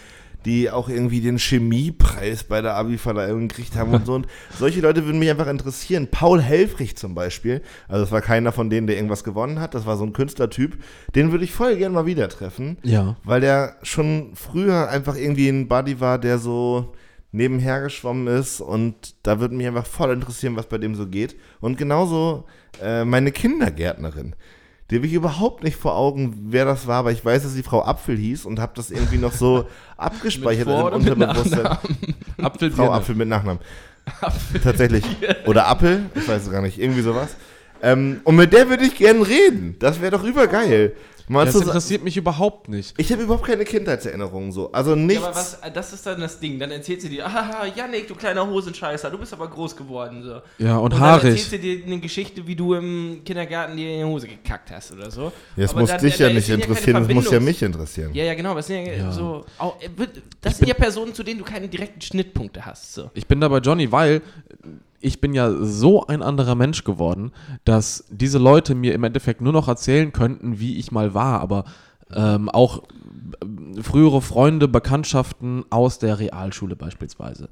[0.44, 4.14] die auch irgendwie den Chemiepreis bei der Abi-Verleihung gekriegt haben und so.
[4.14, 4.26] Und
[4.58, 6.08] solche Leute würden mich einfach interessieren.
[6.10, 9.86] Paul Helfrich zum Beispiel, also das war keiner von denen, der irgendwas gewonnen hat, das
[9.86, 10.82] war so ein Künstlertyp,
[11.14, 13.16] den würde ich voll gern mal wieder treffen Ja.
[13.24, 16.92] weil der schon früher einfach irgendwie ein Buddy war, der so
[17.34, 21.34] nebenher geschwommen ist und da würde mich einfach voll interessieren, was bei dem so geht.
[21.60, 22.44] Und genauso
[22.82, 24.34] äh, meine Kindergärtnerin.
[24.92, 27.62] Die habe ich überhaupt nicht vor Augen, wer das war, aber ich weiß, dass die
[27.62, 29.66] Frau Apfel hieß und habe das irgendwie noch so
[29.96, 31.78] abgespeichert im mit Unterbewusstsein.
[32.42, 33.62] Apfel Frau Apfel mit Nachnamen.
[34.62, 35.02] Tatsächlich.
[35.46, 37.36] Oder Appel, ich weiß es gar nicht, irgendwie sowas.
[37.80, 39.76] Ähm, und mit der würde ich gerne reden.
[39.78, 40.92] Das wäre doch übergeil.
[41.28, 42.94] Mal Das interessiert mich überhaupt nicht.
[42.98, 44.72] ich habe überhaupt keine Kindheitserinnerungen so.
[44.72, 45.22] Also nichts.
[45.22, 46.58] Ja, aber was, das ist dann das Ding.
[46.58, 50.22] Dann erzählt sie dir, haha, Janik, du kleiner Hosenscheißer, du bist aber groß geworden.
[50.22, 50.40] So.
[50.64, 51.30] Ja, und dann haarig.
[51.30, 54.92] erzählt sie dir eine Geschichte, wie du im Kindergarten dir in die Hose gekackt hast
[54.92, 55.32] oder so.
[55.56, 57.62] Ja, es Aber muss dann- dich da ja nicht ja interessieren, es muss ja mich
[57.62, 58.10] interessieren.
[58.14, 58.56] Ja, ja, genau.
[58.58, 59.12] Es sind ja, Ja.
[59.12, 59.44] so.
[59.58, 59.88] Auch, äh,
[60.40, 62.94] das sind ja Personen, zu denen du keine direkten Schnittpunkte hast.
[62.94, 63.10] So.
[63.14, 64.22] Ich bin da bei Johnny, weil
[65.02, 67.32] ich bin ja so ein anderer Mensch geworden,
[67.64, 71.64] dass diese Leute mir im Endeffekt nur noch erzählen könnten, wie ich mal war, aber
[72.14, 77.48] ähm, auch äh, frühere Freunde, Bekanntschaften aus der Realschule beispielsweise.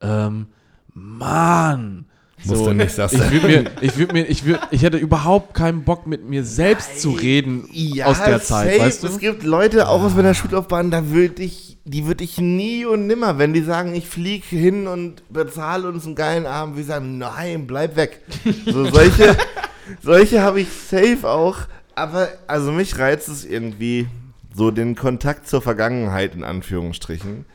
[0.00, 0.46] Ähm,
[0.94, 2.06] Mann!
[2.44, 3.32] Muss doch nicht das ich sein.
[3.32, 7.00] würd mir, ich würd mir, ich würd, ich hätte überhaupt keinen Bock mit mir selbst
[7.00, 7.64] zu reden
[8.04, 8.80] aus der Zeit, safe.
[8.80, 9.06] weißt du?
[9.08, 13.06] Es gibt Leute, auch aus meiner Schullaufbahn, da würde ich, die würde ich nie und
[13.06, 17.16] nimmer, wenn die sagen, ich fliege hin und bezahle uns einen geilen Abend, wir sagen,
[17.18, 18.20] nein, bleib weg.
[18.66, 19.36] So solche,
[20.02, 21.56] solche habe ich safe auch,
[21.94, 24.06] aber also mich reizt es irgendwie
[24.54, 27.46] so den Kontakt zur Vergangenheit in Anführungsstrichen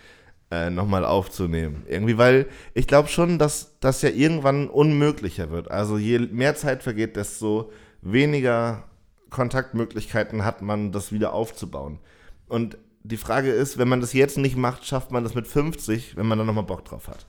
[0.50, 1.84] äh, nochmal aufzunehmen.
[1.88, 5.70] Irgendwie, weil ich glaube schon, dass das ja irgendwann unmöglicher wird.
[5.70, 7.72] Also je mehr Zeit vergeht, desto
[8.02, 8.84] weniger
[9.30, 12.00] Kontaktmöglichkeiten hat man, das wieder aufzubauen.
[12.48, 16.16] Und die Frage ist, wenn man das jetzt nicht macht, schafft man das mit 50,
[16.16, 17.26] wenn man dann nochmal Bock drauf hat.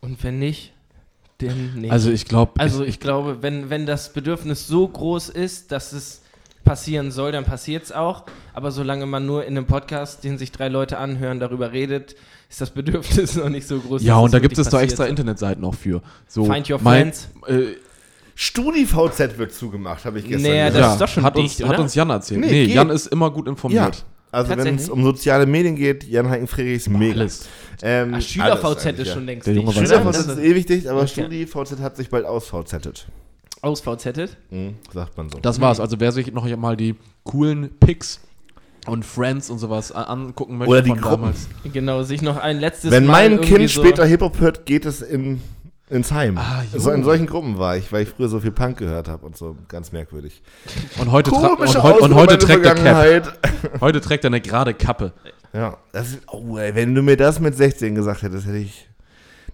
[0.00, 0.72] Und wenn nicht,
[1.38, 1.90] dann nicht.
[1.90, 6.22] Also ich glaube, Also ich glaube, wenn, wenn das Bedürfnis so groß ist, dass es
[6.64, 8.24] passieren soll, dann passiert es auch.
[8.54, 12.14] Aber solange man nur in einem Podcast, den sich drei Leute anhören, darüber redet,
[12.48, 14.02] ist das Bedürfnis noch nicht so groß.
[14.04, 16.00] ja, und da gibt es doch extra Internetseiten auch für.
[16.28, 17.28] So, Find Your mein- Friends.
[17.46, 17.74] Äh,
[18.40, 20.74] StudiVZ wird zugemacht, habe ich gestern Nee, gehört.
[20.74, 21.82] das ja, ist doch schon hat uns, dicht, hat oder?
[21.82, 22.40] uns Jan erzählt.
[22.40, 22.74] Nee, Nee, geht.
[22.76, 24.04] Jan ist immer gut Ja, informiert.
[24.30, 27.14] also wenn es um soziale Medien geht, Jan Heiken Friedrich ist mega.
[27.18, 27.48] Alles.
[27.82, 29.14] Ähm, alles SchülerVZ eigentlich, ist ja.
[29.14, 29.80] schon längst Der Junge dicht.
[29.80, 29.88] weiß.
[29.88, 31.08] SchülerVZ ist ewig dicht, aber Okay.
[31.08, 33.06] StudiVZ hat sich bald ausVZet.
[33.60, 34.36] Aus VZ.
[34.50, 35.38] Hm, sagt man so.
[35.40, 35.80] Das war's.
[35.80, 38.20] Also wer sich noch mal die coolen Pics
[38.86, 41.20] und Friends und sowas a- angucken möchte Oder die von Gruppen.
[41.22, 41.48] damals.
[41.72, 44.86] Genau, sich noch ein letztes Wenn Mal mein irgendwie Kind so später Hip-Hop hört, geht
[44.86, 45.42] es in,
[45.90, 46.36] ins Heim.
[46.38, 49.24] Ah, so in solchen Gruppen war ich, weil ich früher so viel Punk gehört habe
[49.24, 49.56] und so.
[49.68, 50.42] Ganz merkwürdig.
[50.98, 53.38] Und heute, tra und, heu und heute trägt er Cap.
[53.80, 55.12] Heute trägt er eine gerade Kappe.
[55.52, 58.88] Ja, das ist, oh, ey, wenn du mir das mit 16 gesagt hättest, hätte ich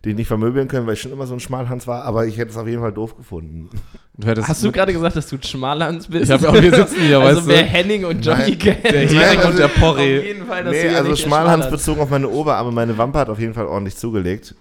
[0.05, 2.51] den nicht vermöbeln können, weil ich schon immer so ein Schmalhans war, aber ich hätte
[2.51, 3.70] es auf jeden Fall doof gefunden.
[4.16, 6.24] Du Hast du gerade gesagt, dass du Schmalhans bist?
[6.24, 7.68] Ich hab, auch, wir sitzen hier, also weißt wer du.
[7.68, 8.59] Henning und Johnny Nein.
[8.59, 8.85] kennt.
[8.85, 10.26] Der Nein, Hering also- und der Auf Porree.
[10.26, 13.39] jeden Fall, dass Nee, also Schmalhans bezogen auf meine Ober, aber meine Wampe hat auf
[13.39, 14.55] jeden Fall ordentlich zugelegt.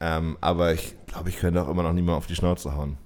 [0.00, 2.96] Ähm, aber ich glaube, ich könnte auch immer noch niemand auf die Schnauze hauen.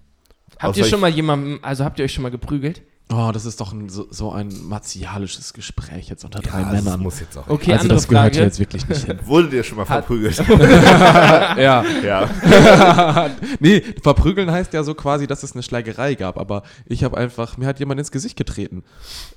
[0.59, 2.83] Habt ihr Außer schon ich- mal jemanden, also habt ihr euch schon mal geprügelt?
[3.13, 6.83] Oh, das ist doch ein, so, so ein martialisches Gespräch jetzt unter drei Ja, das
[6.83, 7.01] Männern.
[7.01, 7.47] muss jetzt auch.
[7.49, 8.37] Okay, also andere das gehört Frage.
[8.37, 9.19] hier jetzt wirklich nicht hin.
[9.25, 10.39] Wurde dir schon mal verprügelt?
[10.49, 11.85] ja.
[12.03, 13.31] ja.
[13.61, 17.59] nee, verprügeln heißt ja so quasi, dass es eine Schlägerei gab, aber ich habe einfach,
[17.59, 18.85] mir hat jemand ins Gesicht getreten.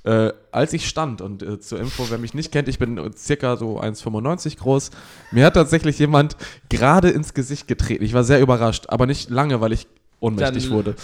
[0.06, 3.58] Äh, als ich stand und äh, zur Info, wer mich nicht kennt, ich bin circa
[3.58, 4.92] so 1,95 groß,
[5.32, 6.38] mir hat tatsächlich jemand
[6.70, 8.06] gerade ins Gesicht getreten.
[8.06, 9.88] Ich war sehr überrascht, aber nicht lange, weil ich
[10.20, 10.96] ohnmächtig Dann- wurde.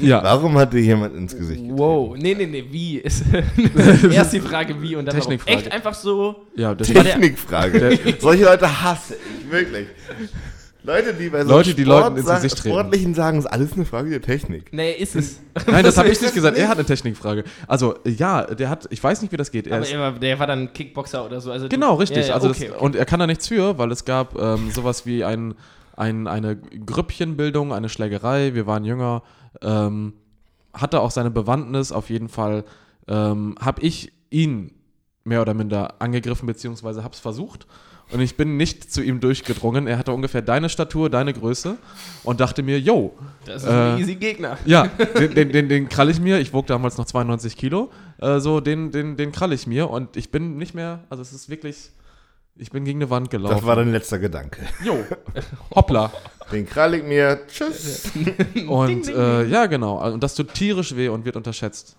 [0.00, 0.22] Äh, Ja.
[0.22, 1.78] Warum hat dir jemand ins Gesicht getreten?
[1.78, 3.24] Wow, nee, nee, nee, wie ist.
[4.12, 5.30] Erst die Frage, wie und dann warum.
[5.30, 5.58] Technikfrage.
[5.58, 6.36] Echt einfach so.
[6.56, 7.98] Ja, das War der- Technikfrage.
[8.18, 9.86] Solche Leute hasse ich, wirklich.
[10.84, 12.74] Leute, die bei so Leute, die Leuten ins Gesicht treten.
[12.74, 14.72] Sportlichen sagen, es ist alles eine Frage der Technik.
[14.72, 15.38] Nee, ist es.
[15.68, 16.56] Nein, das habe ich nicht es gesagt.
[16.56, 16.70] Er nicht.
[16.70, 17.44] hat eine Technikfrage.
[17.68, 19.68] Also, ja, der hat, ich weiß nicht, wie das geht.
[19.68, 21.52] Er Aber ist, er war, der war dann Kickboxer oder so.
[21.52, 22.22] Also Genau, richtig.
[22.22, 22.84] Ja, ja, also okay, das, okay.
[22.84, 25.54] Und er kann da nichts für, weil es gab ähm, sowas wie ein,
[25.96, 28.54] ein, eine Grüppchenbildung, eine Schlägerei.
[28.54, 29.22] Wir waren jünger.
[29.60, 30.14] Ähm,
[30.72, 31.92] hatte auch seine Bewandtnis.
[31.92, 32.64] Auf jeden Fall
[33.08, 34.72] ähm, habe ich ihn
[35.24, 37.66] mehr oder minder angegriffen, beziehungsweise habe es versucht.
[38.10, 39.86] Und ich bin nicht zu ihm durchgedrungen.
[39.86, 41.78] Er hatte ungefähr deine Statur, deine Größe
[42.24, 43.14] und dachte mir, yo,
[43.46, 44.58] Das ist ein Äh, easy Gegner.
[44.66, 44.86] ja,
[45.18, 46.38] den, den, den, den krall ich mir.
[46.38, 47.90] Ich wog damals noch 92 Kilo.
[48.18, 51.32] Äh, so, den, den, den krall ich mir und ich bin nicht mehr, also es
[51.32, 51.90] ist wirklich,
[52.56, 53.56] ich bin gegen eine Wand gelaufen.
[53.56, 54.62] Das war dein letzter Gedanke.
[54.84, 55.04] Jo,
[55.74, 56.12] hoppla.
[56.50, 57.40] Den krall ich mir.
[57.48, 58.10] Tschüss.
[58.68, 60.04] Und Ding, ding, äh, ja, genau.
[60.12, 61.96] Und das tut tierisch weh und wird unterschätzt.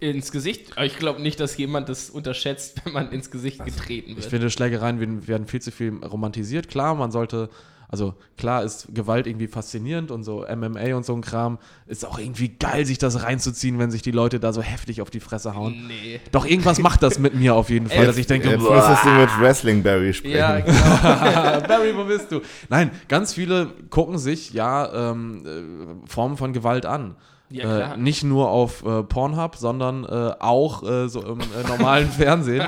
[0.00, 0.72] Ins Gesicht?
[0.76, 4.26] Aber ich glaube nicht, dass jemand das unterschätzt, wenn man ins Gesicht getreten Ich wird.
[4.26, 6.68] finde, Schlägereien werden viel zu viel romantisiert.
[6.68, 7.50] Klar, man sollte,
[7.88, 11.58] also klar ist Gewalt irgendwie faszinierend und so MMA und so ein Kram.
[11.86, 15.10] Ist auch irgendwie geil, sich das reinzuziehen, wenn sich die Leute da so heftig auf
[15.10, 15.86] die Fresse hauen.
[15.86, 16.20] Nee.
[16.32, 18.74] Doch irgendwas macht das mit mir auf jeden Fall, dass ich denke, Jetzt boah.
[18.74, 20.36] müsstest du mit Wrestling Barry sprechen.
[20.36, 20.76] Ja, genau.
[21.68, 22.40] Barry, wo bist du?
[22.68, 25.44] Nein, ganz viele gucken sich ja ähm,
[26.04, 27.16] äh, Formen von Gewalt an.
[27.48, 32.08] Ja, äh, nicht nur auf äh, Pornhub, sondern äh, auch äh, so im äh, normalen
[32.10, 32.66] Fernsehen.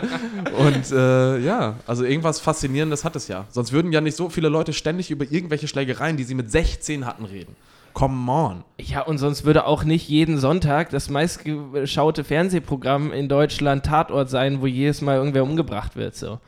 [0.56, 3.44] Und äh, ja, also irgendwas Faszinierendes hat es ja.
[3.48, 7.06] Sonst würden ja nicht so viele Leute ständig über irgendwelche Schlägereien, die sie mit 16
[7.06, 7.56] hatten, reden.
[7.92, 8.64] Come on.
[8.80, 14.60] Ja, und sonst würde auch nicht jeden Sonntag das meistgeschaute Fernsehprogramm in Deutschland Tatort sein,
[14.60, 16.38] wo jedes Mal irgendwer umgebracht wird, so.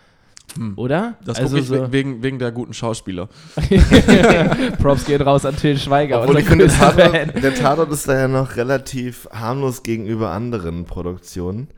[0.77, 1.17] Oder?
[1.25, 3.29] Das also gucke ich so, we- wegen, wegen der guten Schauspieler.
[4.81, 6.23] Props gehen raus an Till Schweiger.
[6.23, 6.67] Obwohl ich finde.
[6.69, 11.69] Tatort, der Tatort ist da ja noch relativ harmlos gegenüber anderen Produktionen.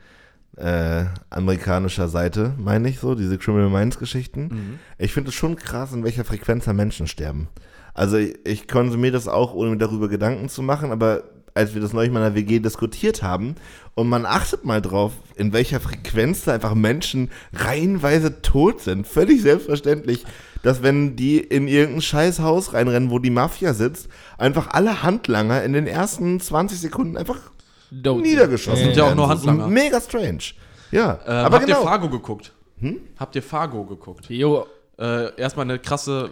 [0.56, 4.78] Äh, amerikanischer Seite, meine ich so, diese Criminal Minds Geschichten.
[4.98, 7.48] Ich finde es schon krass, in welcher Frequenz da Menschen sterben.
[7.94, 11.24] Also ich, ich konsumiere das auch, ohne mir darüber Gedanken zu machen, aber
[11.55, 13.57] als wir das neulich mal in der WG diskutiert haben
[13.94, 19.07] und man achtet mal drauf, in welcher Frequenz da einfach Menschen reihenweise tot sind.
[19.07, 20.24] Völlig selbstverständlich,
[20.62, 25.62] dass wenn die in irgendein scheiß Haus reinrennen, wo die Mafia sitzt, einfach alle Handlanger
[25.62, 27.38] in den ersten 20 Sekunden einfach
[27.90, 28.22] Dope.
[28.22, 29.70] niedergeschossen sind ja auch nur Das ist Handlanger.
[29.70, 30.38] Mega strange.
[30.90, 31.86] Ja, Ähm, aber habt ihr genau.
[31.86, 32.53] Fargo geguckt?
[33.18, 34.26] Habt ihr Fargo geguckt?
[34.28, 34.66] Jo,
[35.03, 36.30] Äh, erstmal eine krasse,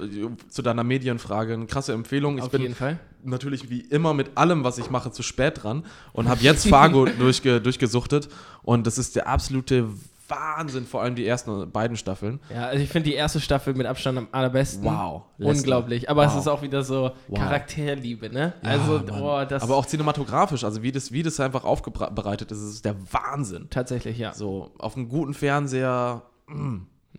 [0.48, 2.38] zu deiner Medienfrage, eine krasse Empfehlung.
[2.38, 3.00] Ich Auf bin jeden Fall.
[3.24, 7.04] natürlich wie immer mit allem, was ich mache, zu spät dran und habe jetzt Fargo
[7.18, 8.28] durchge durchgesuchtet.
[8.62, 9.88] Und das ist der absolute
[10.28, 12.38] Wahnsinn, vor allem die ersten beiden Staffeln.
[12.54, 14.84] Ja, also ich finde die erste Staffel mit Abstand am allerbesten.
[14.84, 15.22] Wow.
[15.38, 16.08] Unglaublich.
[16.08, 16.40] Aber es Wow.
[16.40, 17.38] ist auch wieder so Wow.
[17.40, 18.52] Charakterliebe, ne?
[18.62, 22.62] Ja, also, oh, das Aber auch cinematografisch, also wie das, wie das einfach aufbereitet ist,
[22.62, 23.66] ist der Wahnsinn.
[23.70, 24.32] tatsächlich, ja.
[24.32, 26.22] So, auf einem guten Fernseher,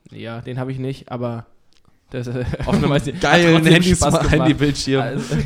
[0.09, 1.45] Ja, den habe ich nicht, aber
[2.09, 4.29] das äh, hat geilen Handys, gemacht.
[4.31, 5.01] Handybildschirm.
[5.01, 5.35] Also,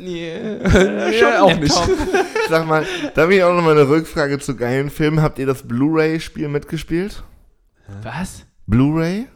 [0.00, 0.32] nee,
[1.20, 1.72] Ja, auch nicht.
[2.48, 2.84] Sag mal,
[3.14, 5.22] da habe ich auch noch mal eine Rückfrage zu geilen Filmen.
[5.22, 7.22] Habt ihr das Blu-ray-Spiel mitgespielt?
[8.02, 8.44] Was?
[8.66, 9.26] Blu-ray?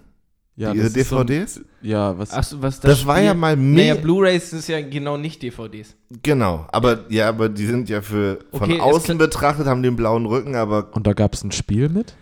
[0.54, 1.60] Ja, Diese das ist so ein- DVDs?
[1.80, 2.30] ja, was?
[2.32, 4.02] Achso, was das war ja mal Naja, mehr.
[4.02, 5.96] Blu-Rays ist ja genau nicht DVDs.
[6.22, 10.26] genau, aber ja, aber die sind ja für von Okay, außen betrachtet, haben den blauen
[10.26, 12.14] Rücken, aber Und da gab es ein Spiel mit?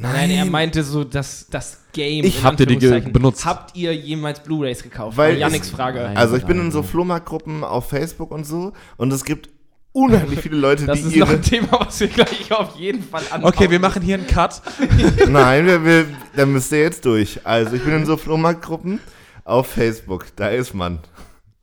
[0.00, 2.24] Nein, er meinte so, dass das Game.
[2.24, 2.76] Ich- in Habt ihr die
[3.10, 3.44] benutzt?
[3.44, 5.16] Habt ihr jemals Blu-Rays gekauft?
[5.16, 6.00] Weil Yannicks Frage.
[6.00, 6.16] Nein.
[6.16, 6.72] Also ich bin in Nein.
[6.72, 9.48] so Flohmarktgruppen auf Facebook und so und es gibt
[9.92, 13.22] unheimlich viele Leute, Das die ist noch ein Thema, was wir gleich auf jeden Fall
[13.30, 13.44] anschauen.
[13.52, 14.62] Okay, wir machen hier einen Cut.
[15.28, 17.40] Nein, wir, wir, da müsst ihr jetzt durch.
[17.44, 19.00] Also ich bin in so Flohmarktgruppen
[19.44, 20.26] auf Facebook.
[20.36, 21.00] Da ist man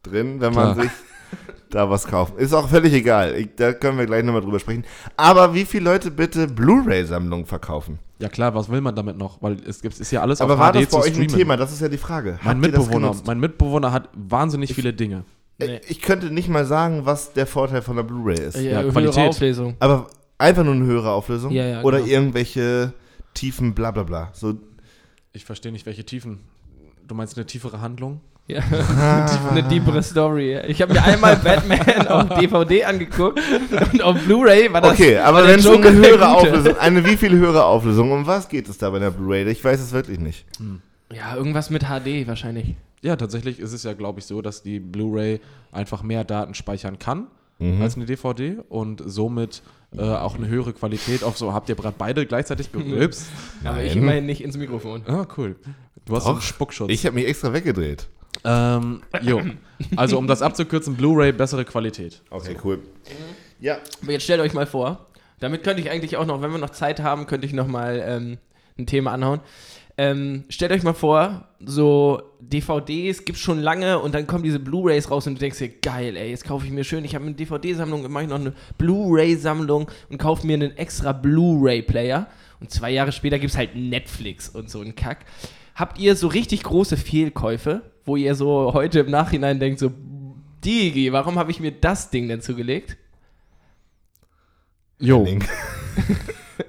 [0.04, 0.84] drin, wenn man Klar.
[0.84, 0.92] sich
[1.76, 2.38] da was kauft.
[2.38, 3.36] Ist auch völlig egal.
[3.36, 4.86] Ich, da können wir gleich nochmal drüber sprechen.
[5.18, 8.00] Aber wie viele Leute bitte Blu-ray-Sammlungen verkaufen?
[8.20, 9.42] Ja klar, was will man damit noch?
[9.42, 11.28] Weil es gibt, ist ja alles Aber auf war HD das bei euch ein.
[11.28, 11.58] Thema?
[11.58, 12.40] Das ist ja die Frage.
[12.44, 13.28] Mein Habt ihr das Mitbewohner, genutzt?
[13.28, 15.26] mein Mitbewohner hat wahnsinnig viele Dinge.
[15.58, 15.82] Nee.
[15.88, 18.56] Ich könnte nicht mal sagen, was der Vorteil von der Blu-ray ist.
[18.56, 19.30] ja, Ja, höhere Qualität.
[19.30, 19.76] Auflösung.
[19.80, 20.08] Aber
[20.38, 21.52] einfach nur eine höhere Auflösung?
[21.52, 22.10] Ja, ja, Oder genau.
[22.12, 22.94] irgendwelche
[23.34, 24.30] tiefen Blablabla.
[24.34, 24.54] So,
[25.34, 26.40] Ich verstehe nicht, welche Tiefen.
[27.06, 28.22] Du meinst eine tiefere Handlung?
[28.48, 28.62] Ja.
[29.50, 30.60] Eine deepere Story.
[30.68, 33.40] Ich habe mir einmal Batman auf DVD angeguckt
[33.92, 34.92] und auf Blu-ray war das.
[34.94, 36.30] okay, aber wenn es um eine höhere.
[36.30, 39.48] Auflösung, eine wie viel höhere Auflösung, um was geht es da bei der Blu-ray?
[39.50, 40.46] Ich weiß es wirklich nicht.
[41.12, 42.76] Ja, irgendwas mit HD wahrscheinlich.
[43.02, 45.40] Ja, tatsächlich ist es ja, glaube ich, so, dass die Blu-ray
[45.72, 47.28] einfach mehr Daten speichern kann
[47.58, 47.82] Mhm.
[47.82, 49.62] als eine DVD und somit
[49.98, 51.54] äh, auch eine höhere Qualität auf so.
[51.54, 53.28] Habt ihr gerade beide gleichzeitig gerülpst?
[53.64, 55.04] Aber ich immerhin nicht ins Mikrofon.
[55.08, 55.56] ah, cool.
[56.04, 56.34] Du hast Doch.
[56.34, 56.92] einen Spuckschutz.
[56.92, 58.08] Ich habe mich extra weggedreht.
[58.46, 59.42] Ähm, jo.
[59.98, 62.22] Also, um das abzukürzen, Blu-ray bessere Qualität.
[62.30, 62.80] Okay, cool.
[63.60, 63.78] Ja.
[64.02, 65.08] Aber jetzt stellt euch mal vor,
[65.40, 68.02] damit könnte ich eigentlich auch noch, wenn wir noch Zeit haben, könnte ich noch mal
[68.06, 68.38] ähm,
[68.78, 69.42] ein Thema anhauen.
[69.98, 75.10] Ähm, stellt euch mal vor, so DVDs gibt's schon lange und dann kommen diese Blu-Rays
[75.10, 77.34] raus und du denkst dir, geil, ey, jetzt kaufe ich mir schön, ich habe eine
[77.34, 82.28] DVD-Sammlung, dann mache ich noch eine Blu-Ray-Sammlung und kaufe mir einen extra Blu-Ray-Player.
[82.60, 85.26] Und zwei Jahre später gibt's halt Netflix und so ein Kack.
[85.76, 89.92] Habt ihr so richtig große Fehlkäufe, wo ihr so heute im Nachhinein denkt, so,
[90.64, 92.98] Digi, warum habe ich mir das Ding denn zugelegt?
[95.00, 95.28] Jo.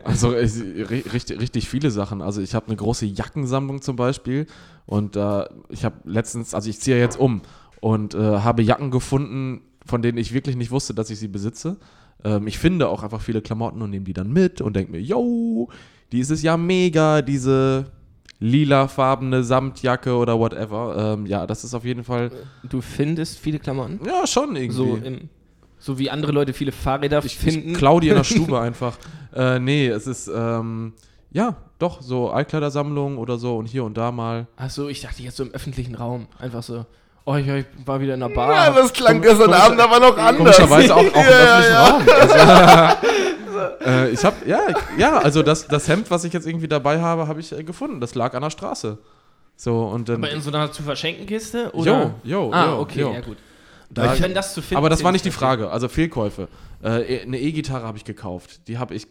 [0.02, 2.20] Also ich, ri- richtig, richtig viele Sachen.
[2.20, 4.46] Also ich habe eine große Jackensammlung zum Beispiel
[4.84, 7.42] und äh, ich habe letztens, also ich ziehe jetzt um
[7.80, 11.76] und äh, habe Jacken gefunden, von denen ich wirklich nicht wusste, dass ich sie besitze.
[12.24, 15.00] Ähm, ich finde auch einfach viele Klamotten und nehme die dann mit und denke mir,
[15.00, 15.68] yo,
[16.10, 17.92] dieses Jahr mega, diese
[18.38, 21.14] lilafarbene Samtjacke oder whatever.
[21.14, 22.30] Ähm, ja, das ist auf jeden Fall,
[22.68, 24.00] Du findest viele Klamotten?
[24.06, 24.76] ja, schon irgendwie.
[24.76, 25.28] So, im,
[25.78, 27.70] so wie andere Leute viele Fahrräder ich, finden.
[27.70, 28.98] Ich klau die in der Stube einfach.
[29.34, 30.92] Äh, nee, es ist, ähm,
[31.30, 34.46] ja, doch, so Altkleidersammlung oder so und hier und da mal.
[34.56, 36.26] Achso, ich dachte jetzt so im öffentlichen Raum.
[36.38, 36.86] Einfach so,
[37.24, 38.52] oh, ich, ich war wieder in der Bar.
[38.52, 40.56] Ja, das klang gestern Abend aber noch anders.
[40.56, 41.88] Komischerweise auch, auch im Ja, öffentlichen ja.
[41.88, 42.02] Raum.
[42.20, 43.06] Also,
[43.84, 47.00] äh, ich hab, ja, ich- ja, also das, das Hemd, was ich jetzt irgendwie dabei
[47.00, 48.00] habe, habe ich äh, gefunden.
[48.00, 48.98] Das lag an der Straße.
[49.56, 50.16] So, und dann.
[50.16, 51.70] Aber in so einer zu verschenken Kiste?
[51.72, 52.14] Oder?
[52.24, 53.12] Jo, jo, Ah, jo, okay, jo.
[53.12, 53.36] ja gut.
[53.88, 55.70] Da- wenn das zu finden Aber das war nicht die Frage.
[55.70, 56.48] Also Fehlkäufe.
[56.82, 58.66] Äh, eine E-Gitarre habe ich gekauft.
[58.68, 59.06] Die habe ich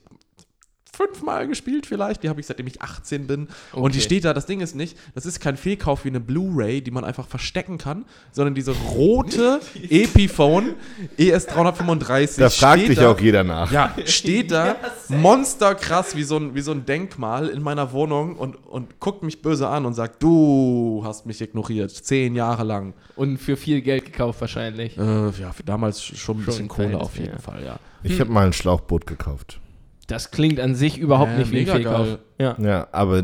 [0.96, 2.24] fünfmal gespielt vielleicht.
[2.24, 3.48] Die habe ich seitdem ich 18 bin.
[3.74, 4.06] Und die Okay.
[4.06, 4.34] steht da.
[4.34, 7.78] Das Ding ist nicht, das ist kein Fehlkauf wie eine Blu-ray, die man einfach verstecken
[7.78, 10.76] kann, sondern diese rote Epiphone
[11.18, 12.40] E ES335.
[12.40, 13.72] Da fragt steht dich da, auch jeder nach.
[13.72, 14.76] Ja, steht da
[15.10, 19.42] monsterkrass wie so, ein, wie so ein Denkmal in meiner Wohnung und, und guckt mich
[19.42, 22.94] böse an und sagt, du hast mich ignoriert, zehn Jahre lang.
[23.16, 24.98] Und für viel Geld gekauft wahrscheinlich.
[24.98, 25.02] Äh,
[25.40, 27.40] ja, für damals schon ein Schon bisschen Kohle auf jeden ja.
[27.40, 27.80] Fall, ja.
[28.04, 29.60] Ich habe mal ein Schlauchboot gekauft.
[30.08, 32.20] Das klingt an sich überhaupt Ja, nicht wie ein Fehlkauf.
[32.40, 32.56] Ja.
[32.60, 33.24] Ja, aber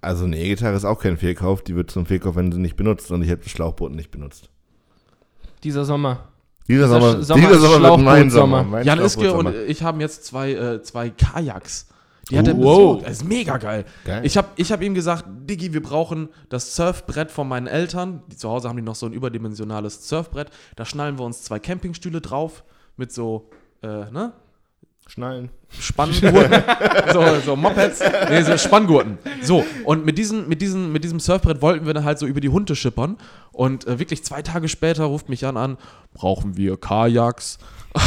[0.00, 1.62] also eine E-Gitarre ist auch kein Fehlkauf.
[1.62, 3.10] Die wird zum Fehlkauf, wenn sie nicht benutzt.
[3.10, 4.48] Und ich habe das Schlauchboot nicht benutzt.
[5.62, 6.28] Dieser Sommer.
[6.68, 8.30] Dieser Dieser Sommer, Sommer dieser Sommer wird mein Schlauchboot-Sommer.
[8.30, 8.62] Sommer.
[8.64, 11.88] Mein Jan Iske und ich haben jetzt zwei, äh, zwei Kajaks.
[12.30, 12.62] Die hat er wow.
[12.62, 13.06] besorgt.
[13.06, 13.84] Das ist mega geil.
[14.04, 14.24] Geil.
[14.24, 18.22] Ich habe ich hab ihm gesagt, Diggi, wir brauchen das Surfbrett von meinen Eltern.
[18.30, 20.50] Die zu Hause haben die noch so ein überdimensionales Surfbrett.
[20.76, 22.64] Da schnallen wir uns zwei Campingstühle drauf
[22.96, 23.50] mit so,
[23.82, 24.32] äh, ne?
[25.06, 25.50] Schnallen.
[25.78, 26.62] Spanngurten,
[27.12, 28.00] so, so Mopeds,
[28.30, 29.18] nee, so Spanngurten.
[29.42, 32.40] So, und mit, diesen, mit, diesen, mit diesem Surfbrett wollten wir dann halt so über
[32.40, 33.16] die Hunde schippern.
[33.52, 35.76] Und äh, wirklich zwei Tage später ruft mich Jan an,
[36.14, 37.58] brauchen wir Kajaks?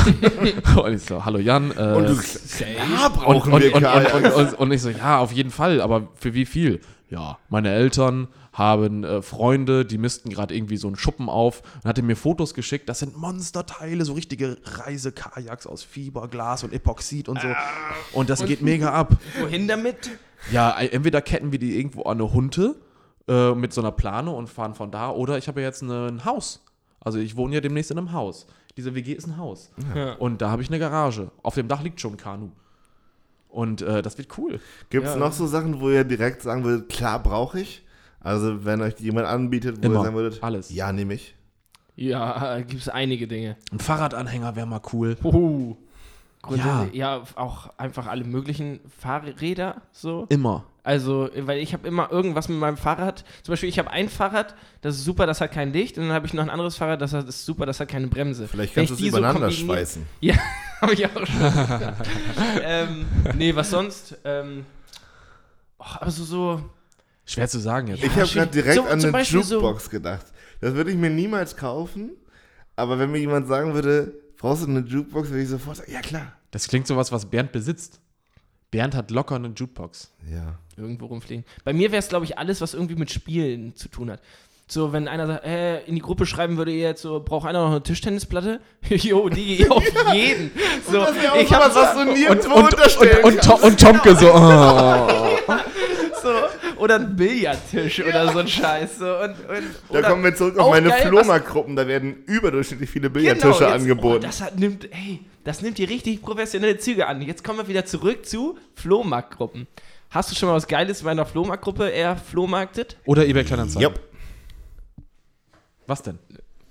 [0.83, 1.71] und ich so, hallo Jan.
[1.71, 4.53] Äh, Und du, ja, brauchen und, wir und, Kajaks.
[4.55, 6.81] und ich so, ja, auf jeden Fall, aber für wie viel?
[7.09, 8.27] Ja, meine Eltern
[8.57, 12.53] haben äh, Freunde, die missten gerade irgendwie so einen Schuppen auf und hatte mir Fotos
[12.55, 12.89] geschickt.
[12.89, 17.47] Das sind Monsterteile, so richtige Reisekajaks aus Fiberglas und Epoxid und so.
[18.13, 19.15] Und das geht mega ab.
[19.39, 20.09] Wohin damit?
[20.51, 22.75] Ja, e- entweder ketten wir die irgendwo an eine Hunte
[23.27, 26.07] äh, mit so einer Plane und fahren von da, oder ich habe ja jetzt eine,
[26.07, 26.63] ein Haus.
[26.99, 28.47] Also ich wohne ja demnächst in einem Haus.
[28.75, 29.69] Diese WG ist ein Haus.
[29.95, 30.13] Ja.
[30.13, 31.29] Und da habe ich eine Garage.
[31.43, 32.49] Auf dem Dach liegt schon ein Kanu.
[33.49, 34.59] Und äh, das wird cool.
[34.89, 35.19] Gibt es Ja.
[35.19, 37.83] noch so Sachen, wo ihr direkt sagen würdet, klar brauche ich?
[38.27, 39.99] Also wenn euch jemand anbietet, wo Immer.
[39.99, 40.69] ihr sagen würdet, Alles.
[40.73, 41.33] ja, nehme ich.
[41.95, 43.55] Ja, gibt es einige Dinge.
[43.71, 45.17] Ein Fahrradanhänger wäre mal cool.
[45.23, 45.75] Uh.
[46.43, 47.23] Grundsätzlich, ja.
[47.35, 50.27] auch einfach alle möglichen Fahrräder so.
[50.29, 50.65] Immer.
[50.83, 53.25] Also, weil ich habe immer irgendwas mit meinem Fahrrad.
[53.43, 55.97] Zum Beispiel, ich habe ein Fahrrad, das ist super, das hat kein Licht.
[55.97, 58.47] Und dann habe ich noch ein anderes Fahrrad, das ist super, das hat keine Bremse.
[58.47, 60.05] Vielleicht kannst du es so übereinander kombiniere- schweißen.
[60.21, 60.35] Ja,
[60.81, 61.53] habe ich auch schon.
[62.63, 63.05] ähm,
[63.35, 64.17] nee, was sonst?
[64.23, 64.65] Ähm,
[65.79, 66.61] och, aber so, so
[67.27, 68.03] Schwer zu sagen jetzt.
[68.03, 70.25] Ich habe gerade direkt So, an eine Beispiel so- Jukebox gedacht.
[70.61, 72.11] Das würde ich mir niemals kaufen.
[72.75, 75.99] Aber wenn mir jemand sagen würde, brauchst du eine Jukebox, würde ich sofort sagen, ja
[76.01, 76.33] klar.
[76.51, 77.99] Das klingt sowas, was Bernd besitzt.
[78.71, 80.11] Bernd hat locker eine Jukebox.
[80.31, 80.57] Ja.
[80.77, 81.45] irgendwo rumfliegen.
[81.63, 84.21] Bei mir wäre es, glaube ich, alles, was irgendwie mit Spielen zu tun hat.
[84.69, 87.61] So, wenn einer sagt, äh, in die Gruppe schreiben würde, ihr jetzt so, braucht einer
[87.63, 88.59] noch eine Tischtennisplatte?
[88.89, 90.51] jo, die auf jeden.
[90.85, 93.79] So, Das wäre auch ich hab sowas, was du nirgendwo und, unterstellen und, und, und
[93.79, 94.33] Tomke so.
[94.33, 95.07] Oh.
[96.27, 98.99] So, oder ein Billardtisch oder so ein Scheiß.
[98.99, 101.75] So, und, und, Da kommen wir zurück auf auch meine Flohmarktgruppen.
[101.75, 104.17] Da werden überdurchschnittlich viele Billardtische Genau, jetzt- angeboten.
[104.23, 107.21] Oh, das hat, nimmt, ey, das nimmt hier richtig professionelle Züge an.
[107.21, 109.67] Jetzt kommen wir wieder zurück zu Flohmarktgruppen.
[110.09, 112.97] Hast du schon mal was Geiles bei einer Flohmarktgruppe eher flohmarktet?
[113.05, 113.81] Oder eBay Kleinanzeigen.
[113.81, 113.99] Jupp.
[115.85, 116.19] Was denn?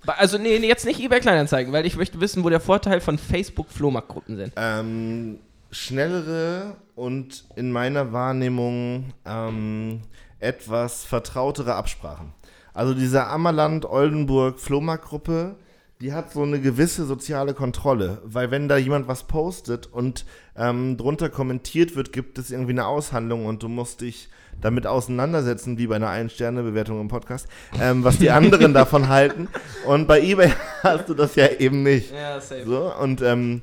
[0.07, 3.19] Also, nee, nee, jetzt nicht eBay Kleinanzeigen, weil ich möchte wissen, wo der Vorteil von
[3.19, 4.53] Facebook Flohmarktgruppen sind.
[4.57, 5.39] Ähm,
[5.71, 10.03] schnellere und in meiner Wahrnehmung ähm,
[10.39, 12.35] etwas vertrautere Absprachen.
[12.73, 15.57] Also diese Ammerland-Oldenburg-Flohmarktgruppe,
[16.01, 20.99] die hat so eine gewisse soziale Kontrolle, weil wenn da jemand was postet und ähm,
[20.99, 24.29] drunter kommentiert wird, gibt es irgendwie eine Aushandlung und du musst dich
[24.61, 27.49] damit auseinandersetzen, wie bei einer Ein-Sterne-Bewertung im Podcast,
[27.81, 29.49] ähm, was die anderen davon halten.
[29.87, 30.53] Und bei eBay
[30.83, 32.13] hast du das ja eben nicht.
[32.13, 32.65] Ja, safe.
[32.65, 33.63] So, und ähm,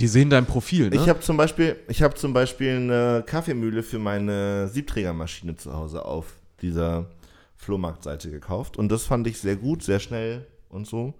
[0.00, 0.96] Die sehen dein Profil, ne?
[0.96, 6.04] ich habe zum Beispiel, ich habe zum Beispiel eine Kaffeemühle für meine Siebträgermaschine zu Hause
[6.04, 7.06] auf dieser
[7.56, 11.14] Flohmarktseite gekauft und das fand ich sehr gut, sehr schnell und so.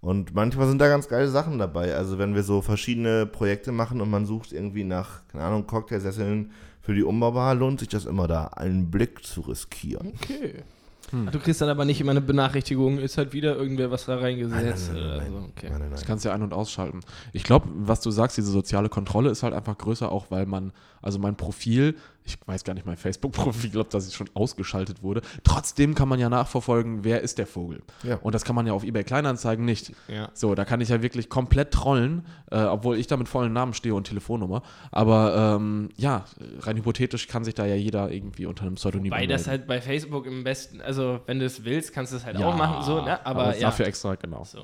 [0.00, 1.94] Und manchmal sind da ganz geile Sachen dabei.
[1.94, 6.52] Also wenn wir so verschiedene Projekte machen und man sucht irgendwie nach, keine Ahnung, Cocktailsesseln
[6.80, 10.12] für die Umbaubar, lohnt sich das immer da, einen Blick zu riskieren.
[10.22, 10.62] Okay.
[11.10, 11.30] Hm.
[11.30, 14.92] Du kriegst dann aber nicht immer eine Benachrichtigung, ist halt wieder irgendwer was da reingesetzt.
[14.92, 15.32] Nein, nein, nein, oder nein.
[15.32, 15.48] so.
[15.48, 15.68] Okay.
[15.70, 17.00] Nein, nein, Das kannst du ja ein- und ausschalten.
[17.32, 20.72] Ich glaube, was du sagst, diese soziale Kontrolle ist halt einfach größer, auch weil man,
[21.02, 25.02] also mein Profil, ich weiß gar nicht mein Facebook-Profil, ich glaube, dass es schon ausgeschaltet
[25.02, 25.22] wurde.
[25.44, 27.82] Trotzdem kann man ja nachverfolgen, wer ist der Vogel.
[28.02, 28.16] Ja.
[28.16, 29.92] Und das kann man ja auf eBay Kleinanzeigen nicht.
[30.08, 30.30] Ja.
[30.34, 33.74] So, da kann ich ja wirklich komplett trollen, äh, obwohl ich da mit vollen Namen
[33.74, 34.62] stehe und Telefonnummer.
[34.90, 36.24] Aber ähm, ja,
[36.60, 39.80] rein hypothetisch kann sich da ja jeder irgendwie unter einem Pseudonym Wobei das halt bei
[39.80, 42.84] Facebook im besten, also wenn du es willst, kannst du es halt Ja, auch machen,
[42.84, 43.24] so, ne?
[43.24, 43.68] Aber, ja.
[43.68, 44.44] dafür extra, genau.
[44.44, 44.58] So.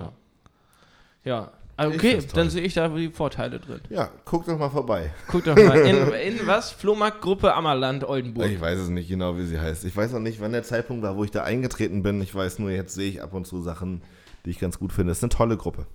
[1.25, 1.53] Ja.
[1.79, 1.85] Ja.
[1.85, 3.81] Ah, Okay, dann sehe ich da die Vorteile drin.
[3.91, 5.13] Ja, guck doch mal vorbei.
[5.29, 5.97] Guck doch mal, in,
[6.39, 6.71] in was?
[6.71, 8.49] Flohmarktgruppe Ammerland, Oldenburg.
[8.49, 9.85] Ich weiß es nicht genau, wie sie heißt.
[9.85, 12.23] Ich weiß auch nicht, wann der Zeitpunkt war, wo ich da eingetreten bin.
[12.23, 14.03] Ich weiß nur, jetzt sehe ich ab und zu Sachen,
[14.45, 15.11] die ich ganz gut finde.
[15.13, 15.87] Es ist eine tolle Gruppe.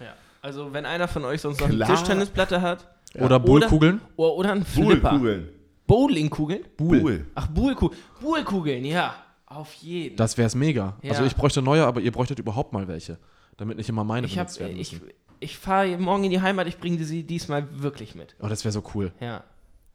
[0.00, 0.06] Ja.
[0.42, 1.88] Also wenn einer von euch sonst noch eine Klar.
[1.90, 4.00] Tischtennisplatte hat Oder Bullkugeln.
[4.16, 5.10] oder, oder ein Flipper.
[5.10, 5.48] Buhlkugeln.
[5.86, 6.64] Bowlingkugeln?
[6.76, 7.26] Buhl.
[7.34, 8.00] Ach, Buhlkugeln.
[8.20, 9.14] Buhlkugeln, ja.
[9.46, 10.16] Auf jeden.
[10.16, 10.96] Das wäre es mega.
[11.02, 11.12] Ja.
[11.12, 13.18] Also ich bräuchte neue, aber ihr bräuchtet überhaupt mal welche.
[13.56, 15.08] Damit nicht immer meine ich hab, benutzt werden ich, müssen.
[15.40, 18.34] Ich fahre morgen in die Heimat, ich bringe sie diesmal wirklich mit.
[18.40, 19.12] Oh, das wäre so cool.
[19.20, 19.44] Ja.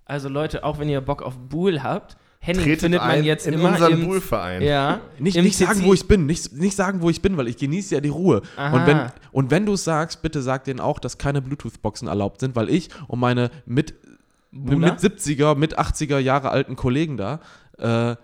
[0.05, 3.53] Also Leute, auch wenn ihr Bock auf Buhl habt, Henning Tretet findet man jetzt in
[3.53, 4.61] immer unseren im, Buhlverein.
[4.61, 4.99] Ja.
[5.17, 6.25] Nicht, nicht sagen, wo ich bin.
[6.25, 8.41] Nicht, nicht sagen, wo ich bin, weil ich genieße ja die Ruhe.
[8.57, 8.75] Aha.
[8.75, 12.41] Und wenn, und wenn du es sagst, bitte sag denen auch, dass keine Bluetooth-Boxen erlaubt
[12.41, 13.93] sind, weil ich und meine mit,
[14.51, 17.39] mit 70er, mit 80er Jahre alten Kollegen da
[17.77, 18.17] äh,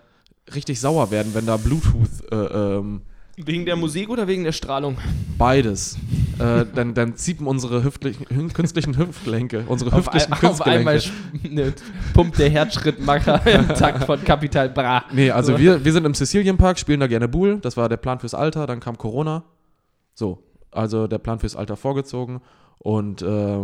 [0.54, 3.00] richtig sauer werden, wenn da Bluetooth äh, ähm,
[3.36, 4.98] Wegen der Musik oder wegen der Strahlung?
[5.38, 5.96] beides.
[6.38, 11.48] äh, dann, dann ziepen unsere hüftlichen, hü- künstlichen Hüftgelenke, unsere Auf, hüftlichen auf einmal Hüftgelenke.
[11.48, 11.72] sch- ne,
[12.12, 15.04] pumpt der Herzschrittmacher im Takt von Capital Bra.
[15.12, 15.58] Nee, also So.
[15.58, 17.58] wir, wir sind im Sizilien Park, spielen da gerne Buhl.
[17.60, 19.44] Das war der Plan fürs Alter, dann kam Corona.
[20.14, 22.40] So, also der Plan fürs Alter vorgezogen.
[22.78, 23.58] Und äh,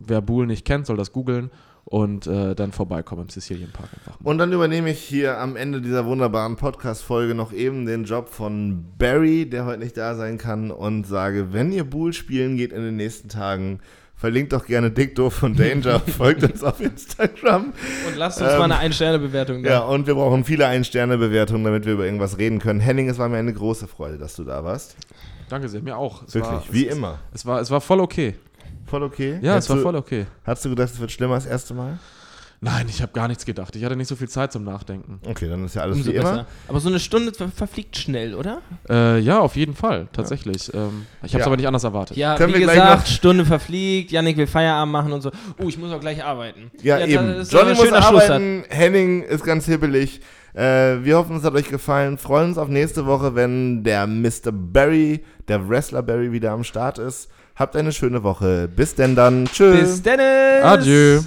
[0.00, 1.50] wer Buhl nicht kennt, soll das googeln
[1.84, 4.18] und äh, dann vorbeikommen im Sizilien Park einfach.
[4.22, 8.84] Und dann übernehme ich hier am Ende dieser wunderbaren Podcast-Folge noch eben den Job von
[8.98, 12.82] Barry, der heute nicht da sein kann, und sage, wenn ihr Bull spielen geht in
[12.82, 13.80] den nächsten Tagen,
[14.20, 17.72] verlinkt doch gerne Dick Doof von Danger, folgt uns auf Instagram.
[18.06, 19.70] Und lasst uns Ähm, mal eine Ein-Sterne-Bewertung da.
[19.70, 22.80] Ja, und wir brauchen viele Ein-Sterne-Bewertungen, damit wir über irgendwas reden können.
[22.80, 24.96] Henning, es war mir eine große Freude, dass du da warst.
[25.48, 26.22] Danke sehr, mir auch.
[26.26, 27.18] Es Wirklich, war, wie es, immer.
[27.32, 28.36] Es war, es war voll okay.
[28.90, 29.38] Voll okay?
[29.40, 30.26] Ja, Hättest es war du, voll okay.
[30.44, 31.98] Hast du gedacht, es wird schlimmer als das erste Mal?
[32.62, 33.74] Nein, ich habe gar nichts gedacht.
[33.74, 35.18] Ich hatte nicht so viel Zeit zum Nachdenken.
[35.26, 36.30] Okay, dann ist ja alles Umso wie immer.
[36.30, 36.46] besser.
[36.68, 38.60] Aber so eine Stunde ver verfliegt schnell, oder?
[38.88, 40.70] Äh, ja, auf jeden Fall, tatsächlich.
[40.74, 41.46] Ähm, ich habe es Ja.
[41.46, 42.18] aber nicht anders erwartet.
[42.18, 45.30] Ja, Können wie gesagt, Stunde verfliegt, Yannick will Feierabend machen und so.
[45.58, 46.70] Oh, ich muss auch gleich arbeiten.
[46.82, 47.42] Ja, das eben.
[47.48, 50.20] Johnny muss arbeiten, Henning ist ganz hibbelig.
[50.52, 52.18] Äh, wir hoffen, es hat euch gefallen.
[52.18, 54.50] Freuen uns auf nächste Woche, wenn der Mr.
[54.52, 57.30] Barry, der Wrestler Barry, wieder am Start ist.
[57.60, 58.68] Habt eine schöne Woche.
[58.74, 59.44] Bis denn dann.
[59.44, 59.80] Tschüss.
[59.80, 60.64] Bis Dennis!
[60.64, 61.20] Adieu.